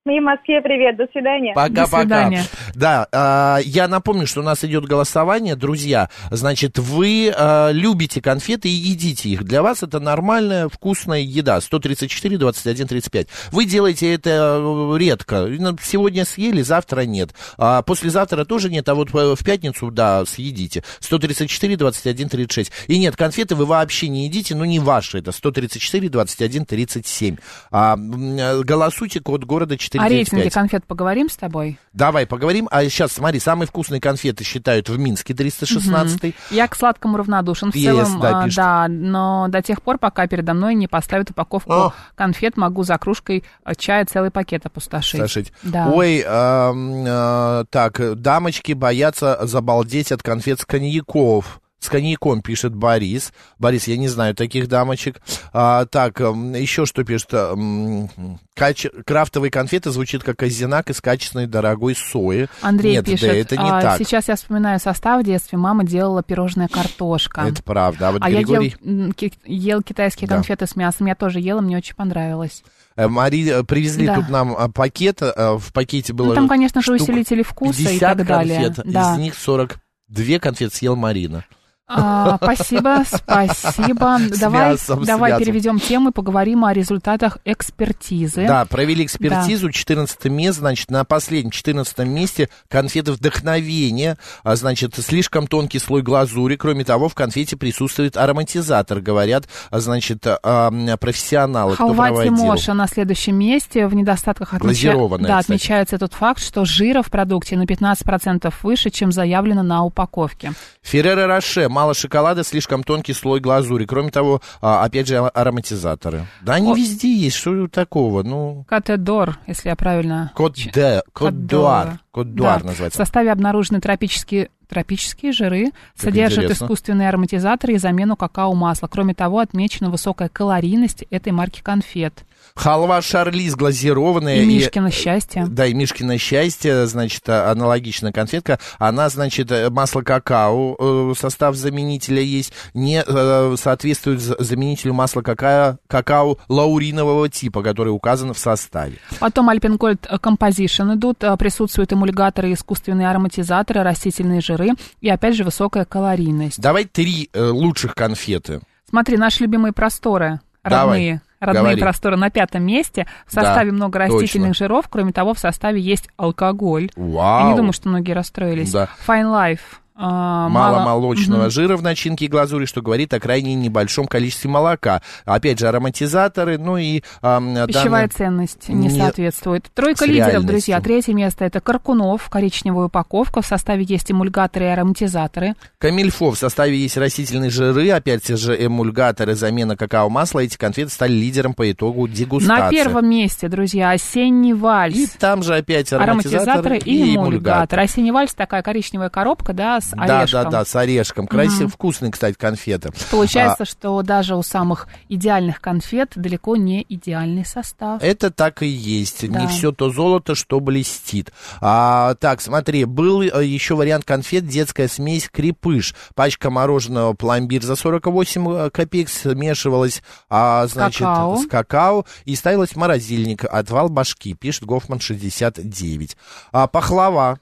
И 0.07 0.21
Москве 0.21 0.63
привет, 0.63 0.97
до 0.97 1.07
свидания. 1.13 1.53
Пока-пока. 1.55 2.31
Да, 2.79 3.09
а, 3.11 3.59
я 3.65 3.89
напомню, 3.89 4.29
что 4.29 4.39
у 4.41 4.45
нас 4.45 4.63
идет 4.63 4.85
голосование, 4.85 5.57
друзья. 5.57 6.11
Значит, 6.31 6.79
вы 6.79 7.33
а, 7.37 7.71
любите 7.73 8.23
конфеты 8.23 8.69
и 8.69 8.73
едите 8.73 9.31
их. 9.31 9.43
Для 9.43 9.63
вас 9.63 9.83
это 9.83 9.99
нормальная, 9.99 10.69
вкусная 10.69 11.19
еда. 11.19 11.61
134, 11.61 12.39
21, 12.39 12.87
35. 12.87 13.27
Вы 13.51 13.65
делаете 13.65 14.15
это 14.15 14.61
э, 14.63 14.97
редко. 14.97 15.47
Ну, 15.49 15.77
Сегодня 15.83 16.25
съели, 16.25 16.63
завтра 16.63 17.01
нет. 17.01 17.31
А 17.57 17.83
послезавтра 17.83 18.45
тоже 18.45 18.71
нет, 18.71 18.89
а 18.89 18.95
вот 18.95 19.13
э, 19.13 19.35
в 19.35 19.45
пятницу, 19.45 19.91
да, 19.91 20.25
съедите. 20.25 20.85
134, 21.01 21.77
21, 21.77 22.29
36. 22.29 22.71
И 22.87 22.99
нет, 23.01 23.17
конфеты 23.17 23.57
вы 23.57 23.67
вообще 23.67 24.09
не 24.09 24.27
едите, 24.27 24.55
но 24.55 24.65
не 24.65 24.79
ваши. 24.79 25.19
Это 25.19 25.33
134, 25.33 26.09
21, 26.09 26.65
37. 26.65 27.37
А, 27.73 27.97
э, 27.97 28.63
голосуйте, 28.63 29.19
код 29.19 29.43
города 29.43 29.77
495. 29.77 30.01
О 30.01 30.09
рейтинге 30.09 30.51
конфет 30.53 30.85
поговорим 30.87 31.29
с 31.29 31.37
тобой? 31.37 31.77
Давай 31.93 32.25
поговорим. 32.25 32.68
А 32.71 32.83
сейчас, 32.85 33.13
смотри, 33.13 33.41
самые 33.41 33.67
вкусные 33.67 34.01
конфеты 34.01 34.45
считают 34.45 34.89
в 34.89 34.99
Минске 34.99 35.35
316 35.35 36.35
Я 36.51 36.69
к 36.69 36.77
сладкому 36.77 37.17
равнодушен 37.17 37.73
в 37.73 37.75
Есть, 37.75 37.87
целом, 37.87 38.21
да, 38.21 38.41
а, 38.41 38.45
пишет. 38.45 38.57
да, 38.57 38.89
но 38.89 39.47
до 39.49 39.63
тех 39.63 39.83
пор, 39.83 39.99
пока 39.99 40.27
передо 40.27 40.55
мной 40.55 40.75
не 40.75 40.89
поставят 40.89 41.31
упаковку 41.31 41.73
О. 41.73 41.95
конфет, 42.15 42.57
могу 42.57 42.83
за 42.83 42.99
кружкой 42.99 43.45
а, 43.65 43.75
чая 43.75 44.05
целый 44.07 44.31
пакет 44.31 44.67
опустошить. 44.67 45.21
Сашить. 45.21 45.53
Да. 45.63 45.89
Ой, 45.89 46.21
эм, 46.21 47.05
э, 47.07 47.65
так, 47.71 48.21
дамочки 48.21 48.73
боятся 48.73 49.39
забалдеть 49.43 50.13
от 50.13 50.23
конфет 50.23 50.61
с 50.61 50.65
коньяков. 50.65 51.61
С 51.81 51.89
коньяком 51.89 52.43
пишет 52.43 52.75
Борис. 52.75 53.33
Борис, 53.59 53.87
я 53.87 53.97
не 53.97 54.09
знаю 54.09 54.35
таких 54.35 54.67
дамочек. 54.69 55.21
А, 55.53 55.85
так, 55.87 56.21
эм, 56.21 56.53
еще 56.55 56.87
что 56.87 57.05
пишет. 57.05 57.33
эм, 57.33 58.11
каче- 58.57 58.91
Крафтовые 59.05 59.53
конфеты 59.53 59.91
звучит 59.93 60.25
как 60.25 60.37
казинак 60.39 60.91
из 60.91 61.01
качественной 61.01 61.47
дорогой 61.47 61.95
сои. 61.95 62.49
Андрей 62.63 62.95
Нет, 62.97 63.05
пишет, 63.05 63.29
да, 63.29 63.35
это 63.35 63.57
не 63.57 63.71
а, 63.71 63.81
так. 63.81 63.99
сейчас 63.99 64.27
я 64.27 64.35
вспоминаю 64.35 64.81
состав 64.81 65.23
в 65.23 65.25
детстве, 65.25 65.57
мама 65.57 65.85
делала 65.85 66.25
пирожное 66.25 66.67
картошка. 66.67 67.43
Это 67.43 67.63
правда. 67.63 68.09
А 68.09 68.13
вот 68.13 68.23
а 68.25 68.29
Григорий... 68.29 68.75
я 68.83 68.93
ел, 69.17 69.33
ел 69.45 69.83
китайские 69.83 70.27
Да. 70.29 70.35
конфеты 70.35 70.67
с 70.67 70.75
мясом, 70.75 71.07
я 71.07 71.15
тоже 71.15 71.39
ела, 71.39 71.61
мне 71.61 71.77
очень 71.77 71.95
понравилось. 71.95 72.65
Э, 72.97 73.07
Мари, 73.07 73.49
э, 73.49 73.63
привезли 73.63 74.07
Да. 74.07 74.17
тут 74.17 74.29
нам 74.31 74.73
пакет, 74.73 75.23
э, 75.23 75.33
в 75.57 75.73
пакете 75.73 76.13
было 76.13 76.31
Ну, 76.31 76.35
там, 76.35 76.49
конечно 76.49 76.83
же, 76.83 76.93
усилители 76.95 77.45
вкуса 77.45 77.81
и 77.83 77.85
50 77.85 78.19
так 78.19 78.27
далее. 78.27 78.65
конфет, 78.65 78.85
Да. 78.85 79.15
из 79.15 79.19
них 79.19 79.35
42 79.37 80.41
конфет 80.41 80.75
съел 80.75 80.97
Марина. 80.97 81.45
А, 81.89 82.37
спасибо, 82.37 83.03
спасибо. 83.07 84.19
С 84.31 84.39
давай 84.39 84.73
мясом, 84.73 85.05
давай 85.05 85.31
мясом. 85.33 85.45
переведем 85.45 85.81
тему 85.81 86.11
и 86.11 86.13
поговорим 86.13 86.65
о 86.67 86.73
результатах 86.75 87.39
экспертизы. 87.47 88.47
Да, 88.47 88.67
провели 88.67 89.05
экспертизу, 89.05 89.71
14 89.71 90.27
место, 90.27 90.61
значит, 90.61 90.91
на 90.91 91.05
последнем 91.05 91.51
14 91.51 91.99
месте 92.01 92.51
конфеты 92.69 93.13
вдохновения, 93.13 94.19
а, 94.45 94.57
значит, 94.57 94.95
слишком 94.97 95.47
тонкий 95.47 95.79
слой 95.79 96.03
глазури, 96.03 96.57
кроме 96.57 96.85
того, 96.85 97.09
в 97.09 97.15
конфете 97.15 97.57
присутствует 97.57 98.17
ароматизатор, 98.17 99.01
говорят, 99.01 99.49
а, 99.71 99.81
значит, 99.81 100.27
а, 100.27 100.71
профессионалы, 101.01 101.75
кто 101.75 101.95
проводил. 101.95 102.37
Тимоша 102.37 102.75
на 102.75 102.87
следующем 102.87 103.37
месте. 103.37 103.87
В 103.87 103.95
недостатках 103.95 104.53
отмеча- 104.55 104.93
да, 105.19 105.39
кстати. 105.41 105.45
отмечается 105.47 105.99
тот 105.99 106.13
факт, 106.13 106.43
что 106.43 106.65
жира 106.65 107.03
в 107.03 107.11
продукте 107.11 107.57
на 107.57 107.65
15% 107.65 108.63
выше, 108.63 108.91
чем 108.91 109.11
заявлено 109.13 109.63
на 109.63 109.85
упаковке. 109.85 110.53
Ферреро 110.83 111.27
Роше, 111.27 111.69
мало 111.79 111.95
шоколада, 111.95 112.43
слишком 112.43 112.83
тонкий 112.83 113.13
слой 113.13 113.39
глазури, 113.39 113.85
кроме 113.85 114.11
того, 114.11 114.41
а, 114.61 114.83
опять 114.85 115.07
же, 115.07 115.17
а- 115.19 115.29
ароматизаторы. 115.29 116.27
Да 116.43 116.55
они 116.55 116.73
О- 116.73 116.75
везде 116.75 117.15
есть, 117.15 117.37
что 117.37 117.69
такого, 117.69 118.25
ну... 118.25 118.65
Катедор, 118.69 119.39
если 119.47 119.69
я 119.69 119.77
правильно... 119.77 120.33
Кот 120.35 120.57
ч- 120.57 120.71
де, 120.75 121.03
кот 121.13 121.29
Кот 121.35 121.47
дуар, 121.47 121.87
Д'Ор. 121.87 121.99
кот 122.11 122.35
дуар 122.35 122.59
Да. 122.59 122.65
В 122.65 122.67
называется. 122.67 122.97
составе 122.97 123.31
обнаружены 123.31 123.81
тропические 123.81 124.51
тропические 124.69 125.33
жиры, 125.33 125.73
содержат 125.97 126.45
интересно. 126.45 126.65
искусственные 126.65 127.09
ароматизаторы 127.09 127.75
и 127.75 127.79
замену 127.79 128.17
какао-масла. 128.17 128.89
Кроме 128.89 129.15
того, 129.15 129.39
отмечена 129.41 129.91
высокая 129.91 130.29
калорийность 130.29 131.05
этой 131.11 131.33
марки 131.33 131.61
конфет. 131.63 132.25
Халва 132.55 133.03
Шарлиз 133.03 133.55
глазированная. 133.57 134.43
И 134.43 134.47
Мишкино 134.47 134.91
счастье. 134.91 135.47
Да, 135.49 135.67
и 135.67 135.75
Мишкино 135.75 136.19
счастье, 136.19 136.87
значит, 136.87 137.29
а- 137.29 137.51
аналогичная 137.51 138.13
конфетка. 138.13 138.59
Она, 138.79 139.09
значит, 139.09 139.51
э, 139.51 139.71
масло 139.71 140.03
какао, 140.03 140.77
э, 140.79 141.15
состав 141.19 141.57
заменителя 141.57 142.21
есть, 142.23 142.53
не 142.75 143.03
э, 143.07 143.57
соответствует 143.59 144.21
за- 144.21 144.37
заменителю 144.39 144.93
масла 144.95 145.23
какао, 145.23 145.79
какао 145.87 146.39
лауринового 146.49 147.29
типа, 147.29 147.63
который 147.63 147.91
указан 147.91 148.33
в 148.35 148.39
составе. 148.39 148.97
Потом 149.21 149.49
Альпенгольд 149.49 150.07
Composition 150.07 150.95
идут, 150.97 151.23
а, 151.25 151.37
присутствуют 151.37 151.93
эмульгаторы, 151.93 152.53
искусственные 152.53 153.09
ароматизаторы, 153.11 153.83
растительные 153.83 154.41
жиры 154.41 154.58
и, 155.01 155.09
опять 155.09 155.35
же, 155.35 155.45
высокая 155.45 155.85
калорийность. 155.85 156.61
Давай 156.61 156.85
три 156.85 157.31
э, 157.33 157.43
лучших 157.49 157.95
конфеты. 157.95 158.61
Смотри, 158.89 159.17
наши 159.17 159.43
любимые 159.43 159.73
просторы, 159.73 160.41
Давай, 160.65 160.81
родные, 160.87 161.23
родные 161.41 161.63
говори. 161.63 161.81
просторы 161.81 162.17
на 162.17 162.31
пятом 162.31 162.63
месте. 162.65 163.07
В 163.27 163.35
Да, 163.35 163.43
составе 163.43 163.71
много 163.73 163.99
растительных 163.99 164.51
точно. 164.51 164.65
жиров, 164.67 164.89
кроме 164.89 165.13
того, 165.13 165.35
в 165.35 165.39
составе 165.39 165.81
есть 165.81 166.09
алкоголь. 166.17 166.91
Вау. 166.97 167.45
Я 167.45 167.51
не 167.51 167.57
думаю, 167.57 167.73
что 167.73 167.89
многие 167.89 168.13
расстроились. 168.13 168.73
Да. 168.73 168.89
Fine 169.07 169.25
Life. 169.31 169.61
А, 170.01 170.49
Мало 170.49 170.77
мало- 170.79 170.85
молочного 170.85 171.43
Мгм. 171.43 171.51
жира 171.51 171.77
в 171.77 171.83
начинке 171.83 172.27
и 172.27 172.29
глазури, 172.29 172.67
что 172.67 172.81
говорит 172.83 173.13
о 173.15 173.21
крайне 173.21 173.55
небольшом 173.55 174.07
количестве 174.07 174.49
молока. 174.49 175.03
Опять 175.25 175.59
же, 175.59 175.67
ароматизаторы, 175.69 176.57
ну 176.59 176.77
и... 176.77 177.03
ам, 177.21 177.55
Пищевая 177.67 178.07
данные- 178.07 178.09
ценность 178.09 178.69
не, 178.69 178.89
не 178.89 178.91
соответствует. 178.91 179.67
Тройка 179.75 180.05
лидеров, 180.07 180.45
друзья. 180.45 180.81
Третье 180.81 181.13
место 181.15 181.45
это 181.45 181.61
Каркунов, 181.61 182.29
коричневая 182.31 182.87
упаковка. 182.87 183.43
В 183.43 183.47
составе 183.47 183.85
есть 183.85 184.11
эмульгаторы 184.13 184.67
и 184.67 184.69
ароматизаторы. 184.69 185.55
Камильфо. 185.79 186.31
В 186.31 186.39
составе 186.39 186.77
есть 186.79 186.97
растительные 186.97 187.51
жиры, 187.51 187.91
опять 187.91 188.27
же, 188.29 188.55
эмульгаторы, 188.65 189.35
замена 189.35 189.77
какао-масла. 189.77 190.41
Эти 190.41 190.57
конфеты 190.57 190.91
стали 190.93 191.13
лидером 191.13 191.55
по 191.55 191.71
итогу 191.71 192.07
дегустации. 192.07 192.63
На 192.63 192.71
первом 192.71 193.11
месте, 193.11 193.49
друзья, 193.49 193.91
осенний 193.91 194.53
вальс. 194.55 194.97
И 194.97 195.07
там 195.19 195.43
же 195.43 195.57
опять 195.57 195.93
ароматизаторы, 195.93 196.51
ароматизаторы 196.51 196.79
и 196.79 197.17
эмульгаторы. 197.17 197.83
Осенний 197.83 198.13
вальс 198.13 198.35
такая 198.35 198.63
коричневая 198.63 199.09
коробка, 199.11 199.53
да, 199.53 199.81
с 199.81 199.88
Да, 199.97 200.21
орешком. 200.21 200.45
да, 200.45 200.51
да, 200.51 200.65
с 200.65 200.75
орешком. 200.77 201.27
Красиво, 201.27 201.69
вкусные, 201.69 202.13
кстати, 202.13 202.37
конфеты. 202.37 202.91
Получается, 203.11 203.63
А, 203.63 203.67
что 203.67 204.03
даже 204.03 204.37
у 204.37 204.43
самых 204.43 204.89
идеальных 205.09 205.61
конфет 205.61 206.13
далеко 206.15 206.57
не 206.57 206.85
идеальный 206.89 207.45
состав. 207.45 208.03
Это 208.03 208.31
так 208.31 208.63
и 208.63 208.67
есть. 208.67 209.31
Да. 209.31 209.41
Не 209.41 209.47
все 209.47 209.73
то 209.73 209.91
золото, 209.91 210.35
что 210.35 210.61
блестит. 210.61 211.33
А, 211.61 212.15
так, 212.15 212.41
смотри, 212.41 212.85
был 212.85 213.23
э, 213.23 213.45
еще 213.45 213.75
вариант 213.75 214.05
конфет 214.05 214.47
детская 214.47 214.89
смесь 214.89 215.29
крепыш. 215.31 215.95
Пачка 216.15 216.51
мороженого 216.51 217.15
пломбир 217.15 217.63
за 217.63 217.77
48 217.77 218.71
копеек 218.71 219.09
смешивалась 219.09 220.03
а, 220.29 220.67
значит, 220.67 221.01
какао. 221.01 221.37
с 221.37 221.47
какао 221.47 222.07
и 222.25 222.35
ставилась 222.37 222.71
в 222.71 222.77
морозильник. 222.77 223.45
Отвал 223.45 223.89
башки, 223.89 224.35
пишет 224.35 224.65
Гофман 224.65 225.01
69. 225.01 226.17
А, 226.53 226.67
пахлава. 226.67 227.39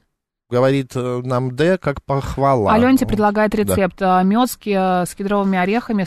Говорит 0.49 0.93
э, 0.95 1.21
нам 1.25 1.53
Д, 1.55 1.77
как 1.77 2.01
похвала. 2.03 2.73
Аленте 2.73 3.05
предлагает 3.05 3.51
Да. 3.51 3.57
рецепт. 3.57 4.01
а, 4.01 4.23
Мед 4.23 4.49
с, 4.49 4.55
ки- 4.55 4.69
с 5.05 5.13
кедровыми 5.13 5.57
орехами 5.57 6.05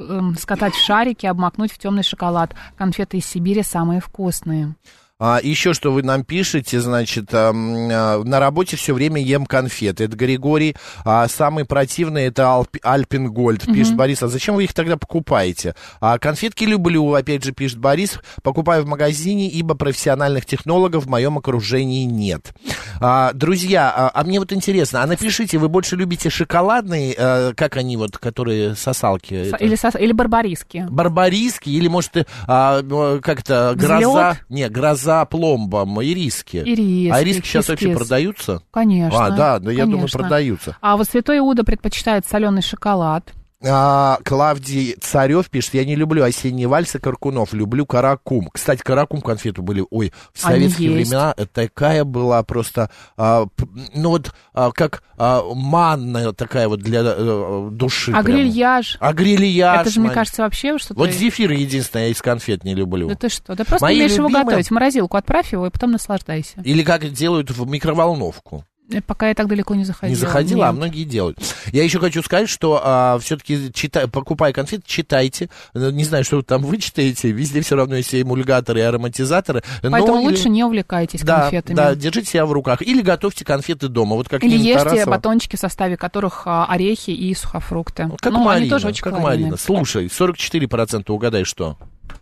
эм, 0.00 0.36
скатать 0.36 0.74
в 0.74 0.84
шарики, 0.84 1.26
обмакнуть 1.26 1.70
в 1.72 1.78
темный 1.78 2.02
шоколад. 2.02 2.54
Конфеты 2.76 3.18
из 3.18 3.26
Сибири 3.26 3.62
самые 3.62 4.00
вкусные. 4.00 4.74
А, 5.20 5.40
еще 5.42 5.74
что 5.74 5.90
вы 5.92 6.04
нам 6.04 6.22
пишете, 6.24 6.80
значит, 6.80 7.30
а, 7.32 7.52
на 7.52 8.38
работе 8.38 8.76
все 8.76 8.94
время 8.94 9.20
ем 9.20 9.46
конфеты. 9.46 10.04
Это 10.04 10.16
Григорий. 10.16 10.76
А 11.04 11.26
самый 11.26 11.64
противный 11.64 12.26
это 12.26 12.42
Алп- 12.44 12.78
Альпенгольд, 12.82 13.66
пишет 13.66 13.96
Борис. 13.96 14.22
А 14.22 14.28
зачем 14.28 14.54
вы 14.54 14.64
их 14.64 14.74
тогда 14.74 14.96
покупаете? 14.96 15.74
А 16.00 16.18
конфетки 16.18 16.62
люблю, 16.62 17.14
опять 17.14 17.42
же, 17.42 17.50
пишет 17.50 17.78
Борис. 17.78 18.20
Покупаю 18.44 18.84
в 18.84 18.86
магазине, 18.86 19.48
ибо 19.48 19.74
профессиональных 19.74 20.46
технологов 20.46 21.06
в 21.06 21.08
моем 21.08 21.36
окружении 21.36 22.04
нет. 22.04 22.52
А, 23.00 23.32
друзья, 23.32 23.92
а, 23.94 24.10
а 24.14 24.22
мне 24.22 24.38
вот 24.38 24.52
интересно, 24.52 25.02
а 25.02 25.06
напишите, 25.08 25.58
вы 25.58 25.68
больше 25.68 25.96
любите 25.96 26.30
шоколадные, 26.30 27.14
э, 27.16 27.52
как 27.56 27.76
они 27.76 27.96
вот, 27.96 28.18
которые 28.18 28.76
сосалки? 28.76 29.34
Или, 29.34 29.76
сос- 29.76 30.00
или 30.00 30.12
барбариски. 30.12 30.86
Барбариски 30.88 31.70
или, 31.70 31.88
может, 31.88 32.12
а, 32.46 32.82
э, 32.82 33.20
как-то 33.20 33.72
Взлет? 33.74 33.88
гроза... 34.00 34.38
Не, 34.48 34.68
гроза 34.68 35.07
пломбом, 35.24 36.02
ириски. 36.02 36.58
Ириски, 36.58 37.10
А 37.12 37.22
ириски 37.22 37.46
сейчас 37.46 37.68
вообще 37.68 37.94
продаются? 37.94 38.62
Конечно. 38.70 39.26
А, 39.26 39.30
да, 39.30 39.58
да, 39.58 39.70
я 39.70 39.84
думаю, 39.84 40.00
конечно. 40.00 40.18
продаются. 40.18 40.76
А 40.80 40.96
вот 40.96 41.08
Святой 41.08 41.38
Иуда 41.38 41.64
предпочитает 41.64 42.26
соленый 42.26 42.62
шоколад. 42.62 43.32
А, 43.64 44.18
Клавдий 44.24 44.94
Царев 45.00 45.50
пишет, 45.50 45.74
я 45.74 45.84
не 45.84 45.96
люблю 45.96 46.22
осенние 46.22 46.68
вальсы 46.68 47.00
Каркунов, 47.00 47.52
люблю 47.52 47.86
каракум. 47.86 48.50
Кстати, 48.52 48.82
каракум 48.82 49.20
конфеты 49.20 49.62
были, 49.62 49.84
ой, 49.90 50.12
в 50.32 50.46
Они 50.46 50.60
советские 50.60 50.94
есть. 50.94 51.10
времена 51.10 51.34
э, 51.36 51.44
такая 51.46 52.04
была 52.04 52.44
просто, 52.44 52.88
а, 53.16 53.46
ну 53.94 54.10
вот, 54.10 54.32
а, 54.54 54.70
как 54.70 55.02
а, 55.16 55.42
манна 55.54 56.32
такая 56.32 56.68
вот 56.68 56.80
для 56.80 57.00
э, 57.04 57.68
души. 57.72 58.12
а 58.12 58.22
прямо. 58.22 58.38
грильяж? 58.38 58.96
А 59.00 59.12
грильяж. 59.12 59.80
Это 59.80 59.90
же, 59.90 60.00
мне 60.00 60.10
кажется, 60.10 60.42
вообще 60.42 60.78
что-то... 60.78 60.94
Вот 60.94 61.10
зефир 61.10 61.50
единственное, 61.50 62.06
я 62.06 62.12
из 62.12 62.22
конфет 62.22 62.62
не 62.62 62.76
люблю. 62.76 63.08
Да 63.08 63.16
ты 63.16 63.28
что? 63.28 63.56
Да 63.56 63.64
просто 63.64 63.84
Мои 63.84 63.96
умеешь 63.96 64.12
его 64.12 64.28
любимые- 64.28 64.44
готовить. 64.44 64.68
В 64.68 64.70
морозилку 64.70 65.16
отправь 65.16 65.52
его 65.52 65.66
и 65.66 65.70
потом 65.70 65.90
наслаждайся. 65.90 66.60
Или 66.62 66.84
как 66.84 67.10
делают 67.10 67.50
в 67.50 67.68
микроволновку. 67.68 68.64
Э, 68.90 69.00
Пока 69.02 69.28
я 69.28 69.34
так 69.34 69.48
далеко 69.48 69.74
не 69.74 69.84
заходила. 69.84 70.16
Не 70.16 70.20
заходила, 70.20 70.64
а 70.68 70.68
Нет. 70.68 70.76
многие 70.76 71.04
делают. 71.04 71.38
Я 71.72 71.84
еще 71.84 71.98
хочу 71.98 72.22
сказать, 72.22 72.48
что 72.48 73.18
все-таки 73.20 73.70
покупая 74.10 74.52
конфеты, 74.52 74.82
читайте. 74.86 75.50
Э, 75.74 75.90
Не 75.90 76.04
знаю, 76.04 76.24
что 76.24 76.36
вы 76.36 76.42
там 76.42 76.62
вычитаете. 76.62 77.30
Везде 77.30 77.60
все 77.60 77.76
равно 77.76 77.96
есть 77.96 78.14
и 78.14 78.22
эмульгаторы, 78.22 78.80
и 78.80 78.82
ароматизаторы. 78.82 79.62
Поэтому 79.82 80.06
Но 80.14 80.22
лучше 80.22 80.48
не 80.48 80.64
увлекайтесь 80.64 81.22
да, 81.22 81.42
конфетами. 81.42 81.76
Да, 81.76 81.94
держите 81.94 82.30
себя 82.30 82.46
в 82.46 82.52
руках. 82.52 82.82
Или 82.82 83.02
готовьте 83.02 83.44
конфеты 83.44 83.88
дома. 83.88 84.16
Вот 84.16 84.28
как 84.28 84.42
Или 84.42 84.56
ешьте 84.56 84.84
Тарасова. 84.84 85.10
батончики, 85.10 85.56
в 85.56 85.60
составе 85.60 85.96
которых 85.96 86.42
а, 86.46 86.66
орехи 86.66 87.10
и 87.10 87.34
сухофрукты. 87.34 88.10
Как 88.20 88.32
ну, 88.32 88.38
Марина, 88.40 88.62
они 88.62 88.70
тоже 88.70 88.88
очень 88.88 89.02
как 89.02 89.14
калорийные. 89.14 89.52
Марина. 89.52 89.56
Слушай, 89.56 90.06
44% 90.06 91.10
угадай, 91.10 91.44
что? 91.44 91.76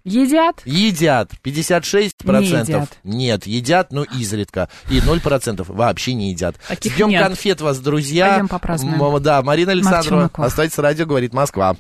Едят? 0.07 0.63
Едят. 0.65 1.33
56% 1.45 2.13
Не 2.41 2.47
едят. 2.47 2.99
нет, 3.03 3.47
едят, 3.47 3.93
но 3.93 4.05
изредка. 4.05 4.69
И 4.89 5.01
0% 5.01 5.65
вообще 5.69 6.15
не 6.15 6.31
едят. 6.31 6.55
Таких 6.69 6.97
нет. 6.99 7.23
конфет 7.23 7.61
вас, 7.61 7.81
друзья. 7.81 8.29
Пойдем 8.31 8.49
попразднуем. 8.49 9.03
М, 9.03 9.23
Да, 9.23 9.43
Марина 9.43 9.73
Александрова. 9.73 10.31
Оставайтесь 10.35 10.79
радио, 10.79 11.07
говорит 11.07 11.35
Москва. 11.35 11.77